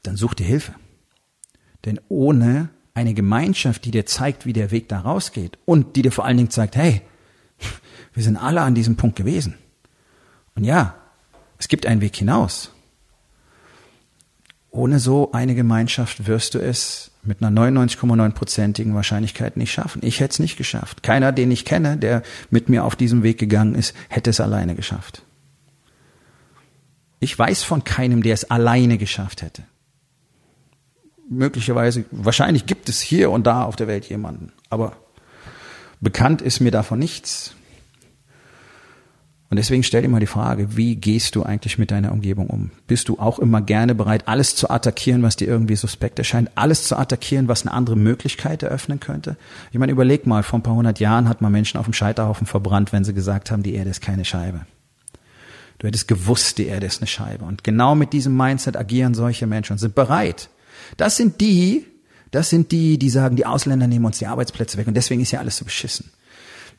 Dann 0.02 0.16
such 0.16 0.34
dir 0.34 0.44
Hilfe. 0.46 0.74
Denn 1.86 1.98
ohne 2.10 2.68
eine 2.92 3.14
Gemeinschaft, 3.14 3.86
die 3.86 3.90
dir 3.90 4.04
zeigt, 4.04 4.44
wie 4.44 4.52
der 4.52 4.70
Weg 4.70 4.90
da 4.90 5.00
rausgeht 5.00 5.56
und 5.64 5.96
die 5.96 6.02
dir 6.02 6.12
vor 6.12 6.26
allen 6.26 6.36
Dingen 6.36 6.50
zeigt, 6.50 6.76
hey, 6.76 7.00
wir 8.12 8.22
sind 8.22 8.36
alle 8.36 8.60
an 8.60 8.74
diesem 8.74 8.96
Punkt 8.96 9.16
gewesen 9.16 9.54
und 10.56 10.64
ja, 10.64 10.94
es 11.58 11.68
gibt 11.68 11.86
einen 11.86 12.00
Weg 12.00 12.16
hinaus. 12.16 12.70
Ohne 14.70 14.98
so 14.98 15.30
eine 15.32 15.54
Gemeinschaft 15.54 16.26
wirst 16.26 16.54
du 16.54 16.58
es 16.58 17.12
mit 17.22 17.42
einer 17.42 17.60
99,9%igen 17.70 18.94
Wahrscheinlichkeit 18.94 19.56
nicht 19.56 19.72
schaffen. 19.72 20.00
Ich 20.04 20.20
hätte 20.20 20.32
es 20.32 20.38
nicht 20.40 20.56
geschafft. 20.56 21.02
Keiner, 21.02 21.32
den 21.32 21.50
ich 21.50 21.64
kenne, 21.64 21.96
der 21.96 22.22
mit 22.50 22.68
mir 22.68 22.84
auf 22.84 22.96
diesem 22.96 23.22
Weg 23.22 23.38
gegangen 23.38 23.74
ist, 23.74 23.94
hätte 24.08 24.30
es 24.30 24.40
alleine 24.40 24.74
geschafft. 24.74 25.22
Ich 27.20 27.38
weiß 27.38 27.62
von 27.62 27.84
keinem, 27.84 28.22
der 28.22 28.34
es 28.34 28.50
alleine 28.50 28.98
geschafft 28.98 29.42
hätte. 29.42 29.62
Möglicherweise, 31.30 32.04
wahrscheinlich 32.10 32.66
gibt 32.66 32.88
es 32.88 33.00
hier 33.00 33.30
und 33.30 33.46
da 33.46 33.62
auf 33.62 33.76
der 33.76 33.86
Welt 33.86 34.04
jemanden, 34.06 34.52
aber 34.68 34.96
bekannt 36.00 36.42
ist 36.42 36.60
mir 36.60 36.70
davon 36.70 36.98
nichts. 36.98 37.54
Und 39.50 39.58
deswegen 39.58 39.82
stell 39.82 40.02
dir 40.02 40.08
mal 40.08 40.20
die 40.20 40.26
Frage, 40.26 40.76
wie 40.76 40.96
gehst 40.96 41.36
du 41.36 41.42
eigentlich 41.42 41.78
mit 41.78 41.90
deiner 41.90 42.12
Umgebung 42.12 42.48
um? 42.48 42.70
Bist 42.86 43.08
du 43.08 43.18
auch 43.18 43.38
immer 43.38 43.60
gerne 43.60 43.94
bereit, 43.94 44.26
alles 44.26 44.56
zu 44.56 44.70
attackieren, 44.70 45.22
was 45.22 45.36
dir 45.36 45.46
irgendwie 45.46 45.76
suspekt 45.76 46.18
erscheint? 46.18 46.50
Alles 46.54 46.84
zu 46.88 46.96
attackieren, 46.96 47.46
was 47.46 47.62
eine 47.62 47.72
andere 47.72 47.96
Möglichkeit 47.96 48.62
eröffnen 48.62 49.00
könnte? 49.00 49.36
Ich 49.70 49.78
meine, 49.78 49.92
überleg 49.92 50.26
mal, 50.26 50.42
vor 50.42 50.58
ein 50.58 50.62
paar 50.62 50.74
hundert 50.74 50.98
Jahren 50.98 51.28
hat 51.28 51.40
man 51.40 51.52
Menschen 51.52 51.78
auf 51.78 51.84
dem 51.84 51.92
Scheiterhaufen 51.92 52.46
verbrannt, 52.46 52.92
wenn 52.92 53.04
sie 53.04 53.14
gesagt 53.14 53.50
haben, 53.50 53.62
die 53.62 53.74
Erde 53.74 53.90
ist 53.90 54.00
keine 54.00 54.24
Scheibe. 54.24 54.66
Du 55.78 55.86
hättest 55.86 56.08
gewusst, 56.08 56.58
die 56.58 56.66
Erde 56.66 56.86
ist 56.86 57.00
eine 57.00 57.06
Scheibe. 57.06 57.44
Und 57.44 57.62
genau 57.62 57.94
mit 57.94 58.12
diesem 58.12 58.36
Mindset 58.36 58.76
agieren 58.76 59.14
solche 59.14 59.46
Menschen 59.46 59.74
und 59.74 59.78
sind 59.78 59.94
bereit. 59.94 60.48
Das 60.96 61.16
sind 61.16 61.40
die, 61.40 61.84
Das 62.34 62.50
sind 62.50 62.72
die, 62.72 62.98
die 62.98 63.10
sagen, 63.10 63.36
die 63.36 63.46
Ausländer 63.46 63.86
nehmen 63.86 64.06
uns 64.06 64.18
die 64.18 64.26
Arbeitsplätze 64.26 64.76
weg 64.76 64.88
und 64.88 64.94
deswegen 64.94 65.22
ist 65.22 65.30
ja 65.30 65.38
alles 65.38 65.56
so 65.58 65.64
beschissen. 65.64 66.10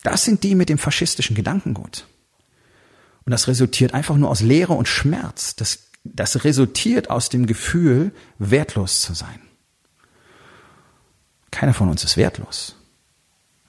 Das 0.04 0.26
sind 0.26 0.44
die 0.44 0.54
mit 0.54 0.68
dem 0.68 0.78
faschistischen 0.78 1.34
Gedankengut. 1.34 2.08
Und 3.26 3.32
das 3.32 3.48
resultiert 3.48 3.94
einfach 3.94 4.16
nur 4.16 4.30
aus 4.30 4.42
Leere 4.42 4.74
und 4.74 4.88
Schmerz. 4.88 5.56
Das, 5.56 5.88
das 6.04 6.44
resultiert 6.44 7.10
aus 7.10 7.30
dem 7.30 7.48
Gefühl, 7.48 8.12
wertlos 8.38 9.02
zu 9.02 9.14
sein. 9.14 9.40
Keiner 11.50 11.74
von 11.74 11.90
uns 11.90 12.04
ist 12.04 12.18
wertlos. 12.18 12.76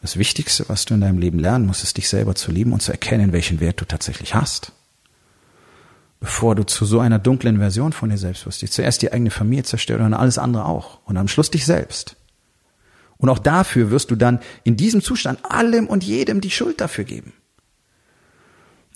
Das 0.03 0.19
Wichtigste, 0.19 0.69
was 0.69 0.85
du 0.85 0.95
in 0.95 1.01
deinem 1.01 1.19
Leben 1.19 1.39
lernen 1.39 1.67
musst, 1.67 1.83
ist 1.83 1.97
dich 1.97 2.09
selber 2.09 2.35
zu 2.35 2.53
lieben 2.53 2.73
und 2.73 2.83
zu 2.83 2.93
erkennen, 2.93 3.33
welchen 3.33 3.61
Wert 3.61 3.81
du 3.81 3.87
tatsächlich 3.87 4.35
hast. 4.35 4.73
Bevor 6.21 6.55
du 6.55 6.65
zu 6.65 6.85
so 6.85 7.01
einer 7.01 7.19
dunklen 7.19 7.59
Version 7.59 7.93
von 7.93 8.11
dir 8.11 8.19
selbst 8.19 8.47
wirst, 8.47 8.63
die 8.63 8.71
zuerst 8.71 9.03
die 9.03 9.13
eigene 9.13 9.31
Familie 9.31 9.65
zerstört 9.65 10.01
und 10.01 10.15
alles 10.15 10.39
andere 10.39 10.67
auch. 10.67 11.01
Und 11.05 11.17
am 11.17 11.29
Schluss 11.29 11.51
dich 11.51 11.65
selbst. 11.65 12.17
Und 13.17 13.31
auch 13.31 13.39
dafür 13.39 13.91
wirst 13.91 14.11
du 14.11 14.17
dann 14.17 14.41
in 14.65 14.77
diesem 14.77 15.03
Zustand 15.03 15.45
allem 15.45 15.87
und 15.87 16.05
jedem 16.05 16.41
die 16.41 16.51
Schuld 16.51 16.81
dafür 16.81 17.05
geben. 17.05 17.33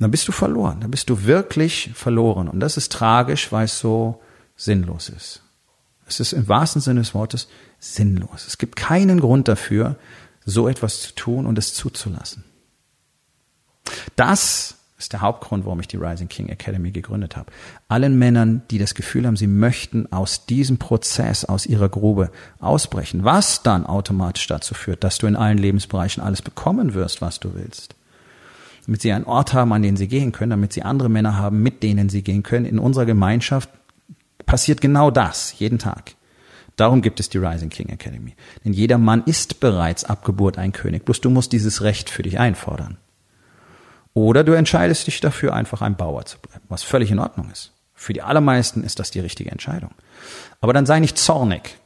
Dann 0.00 0.10
bist 0.10 0.26
du 0.26 0.32
verloren. 0.32 0.80
Dann 0.80 0.90
bist 0.90 1.10
du 1.10 1.24
wirklich 1.24 1.90
verloren. 1.94 2.48
Und 2.48 2.60
das 2.60 2.76
ist 2.76 2.90
tragisch, 2.90 3.52
weil 3.52 3.66
es 3.66 3.78
so 3.78 4.20
sinnlos 4.56 5.10
ist. 5.10 5.42
Es 6.06 6.18
ist 6.18 6.32
im 6.32 6.48
wahrsten 6.48 6.80
Sinne 6.80 7.00
des 7.00 7.14
Wortes 7.14 7.48
sinnlos. 7.78 8.46
Es 8.48 8.58
gibt 8.58 8.76
keinen 8.76 9.20
Grund 9.20 9.46
dafür, 9.46 9.96
so 10.44 10.68
etwas 10.68 11.02
zu 11.02 11.14
tun 11.14 11.46
und 11.46 11.58
es 11.58 11.74
zuzulassen. 11.74 12.44
Das 14.16 14.76
ist 14.98 15.12
der 15.12 15.20
Hauptgrund, 15.20 15.64
warum 15.66 15.80
ich 15.80 15.88
die 15.88 15.96
Rising 15.96 16.28
King 16.28 16.48
Academy 16.48 16.90
gegründet 16.90 17.36
habe. 17.36 17.52
Allen 17.88 18.18
Männern, 18.18 18.62
die 18.70 18.78
das 18.78 18.94
Gefühl 18.94 19.26
haben, 19.26 19.36
sie 19.36 19.46
möchten 19.46 20.10
aus 20.12 20.46
diesem 20.46 20.78
Prozess, 20.78 21.44
aus 21.44 21.66
ihrer 21.66 21.88
Grube 21.88 22.30
ausbrechen, 22.58 23.24
was 23.24 23.62
dann 23.62 23.86
automatisch 23.86 24.46
dazu 24.46 24.74
führt, 24.74 25.04
dass 25.04 25.18
du 25.18 25.26
in 25.26 25.36
allen 25.36 25.58
Lebensbereichen 25.58 26.22
alles 26.22 26.42
bekommen 26.42 26.94
wirst, 26.94 27.22
was 27.22 27.38
du 27.40 27.54
willst. 27.54 27.94
Damit 28.86 29.02
sie 29.02 29.12
einen 29.12 29.24
Ort 29.24 29.52
haben, 29.52 29.72
an 29.72 29.82
den 29.82 29.96
sie 29.96 30.08
gehen 30.08 30.32
können, 30.32 30.50
damit 30.50 30.72
sie 30.72 30.82
andere 30.82 31.08
Männer 31.08 31.36
haben, 31.36 31.62
mit 31.62 31.82
denen 31.82 32.08
sie 32.08 32.22
gehen 32.22 32.42
können. 32.42 32.64
In 32.64 32.78
unserer 32.78 33.06
Gemeinschaft 33.06 33.70
passiert 34.46 34.80
genau 34.80 35.10
das 35.10 35.58
jeden 35.58 35.78
Tag. 35.78 36.14
Darum 36.76 37.02
gibt 37.02 37.20
es 37.20 37.28
die 37.28 37.38
Rising 37.38 37.68
King 37.68 37.90
Academy. 37.90 38.34
Denn 38.64 38.72
jeder 38.72 38.96
Mann 38.96 39.22
ist 39.24 39.60
bereits 39.60 40.04
ab 40.04 40.24
Geburt 40.24 40.56
ein 40.56 40.72
König. 40.72 41.04
Bloß 41.04 41.20
du 41.20 41.28
musst 41.28 41.52
dieses 41.52 41.82
Recht 41.82 42.08
für 42.08 42.22
dich 42.22 42.38
einfordern. 42.38 42.96
Oder 44.14 44.44
du 44.44 44.52
entscheidest 44.52 45.06
dich 45.06 45.20
dafür, 45.20 45.54
einfach 45.54 45.82
ein 45.82 45.96
Bauer 45.96 46.24
zu 46.24 46.38
bleiben, 46.38 46.64
was 46.68 46.82
völlig 46.82 47.10
in 47.10 47.18
Ordnung 47.18 47.50
ist. 47.50 47.72
Für 47.94 48.12
die 48.12 48.22
allermeisten 48.22 48.82
ist 48.82 48.98
das 48.98 49.10
die 49.10 49.20
richtige 49.20 49.50
Entscheidung. 49.50 49.90
Aber 50.60 50.72
dann 50.72 50.86
sei 50.86 51.00
nicht 51.00 51.18
zornig, 51.18 51.76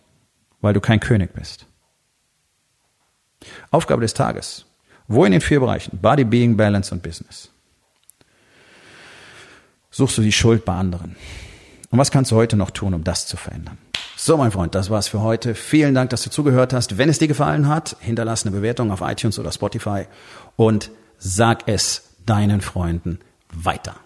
weil 0.61 0.75
du 0.75 0.81
kein 0.81 1.01
König 1.01 1.35
bist. 1.35 1.67
Aufgabe 3.71 4.03
des 4.03 4.15
Tages. 4.15 4.67
Wo 5.07 5.25
in 5.25 5.33
den 5.33 5.41
vier 5.41 5.61
Bereichen? 5.61 5.99
Body, 6.01 6.25
Being, 6.25 6.57
Balance 6.57 6.93
und 6.93 7.03
Business. 7.03 7.51
Suchst 9.91 10.19
du 10.19 10.23
die 10.23 10.33
Schuld 10.33 10.65
bei 10.65 10.75
anderen? 10.75 11.17
Und 11.91 11.99
was 11.99 12.11
kannst 12.11 12.33
du 12.33 12.37
heute 12.37 12.57
noch 12.57 12.71
tun, 12.71 12.95
um 12.95 13.05
das 13.05 13.27
zu 13.27 13.37
verändern? 13.37 13.79
So, 14.17 14.37
mein 14.37 14.51
Freund, 14.51 14.75
das 14.75 14.91
war's 14.91 15.09
für 15.09 15.21
heute. 15.21 15.55
Vielen 15.55 15.95
Dank, 15.95 16.11
dass 16.11 16.23
du 16.23 16.31
zugehört 16.31 16.73
hast. 16.73 16.99
Wenn 16.99 17.09
es 17.09 17.19
dir 17.19 17.29
gefallen 17.29 17.69
hat, 17.69 17.97
hinterlass 18.01 18.45
eine 18.45 18.57
Bewertung 18.57 18.91
auf 18.91 19.01
iTunes 19.03 19.39
oder 19.39 19.53
Spotify 19.53 20.07
und 20.57 20.91
sag 21.19 21.69
es 21.69 22.15
deinen 22.25 22.61
Freunden 22.61 23.21
weiter. 23.53 23.97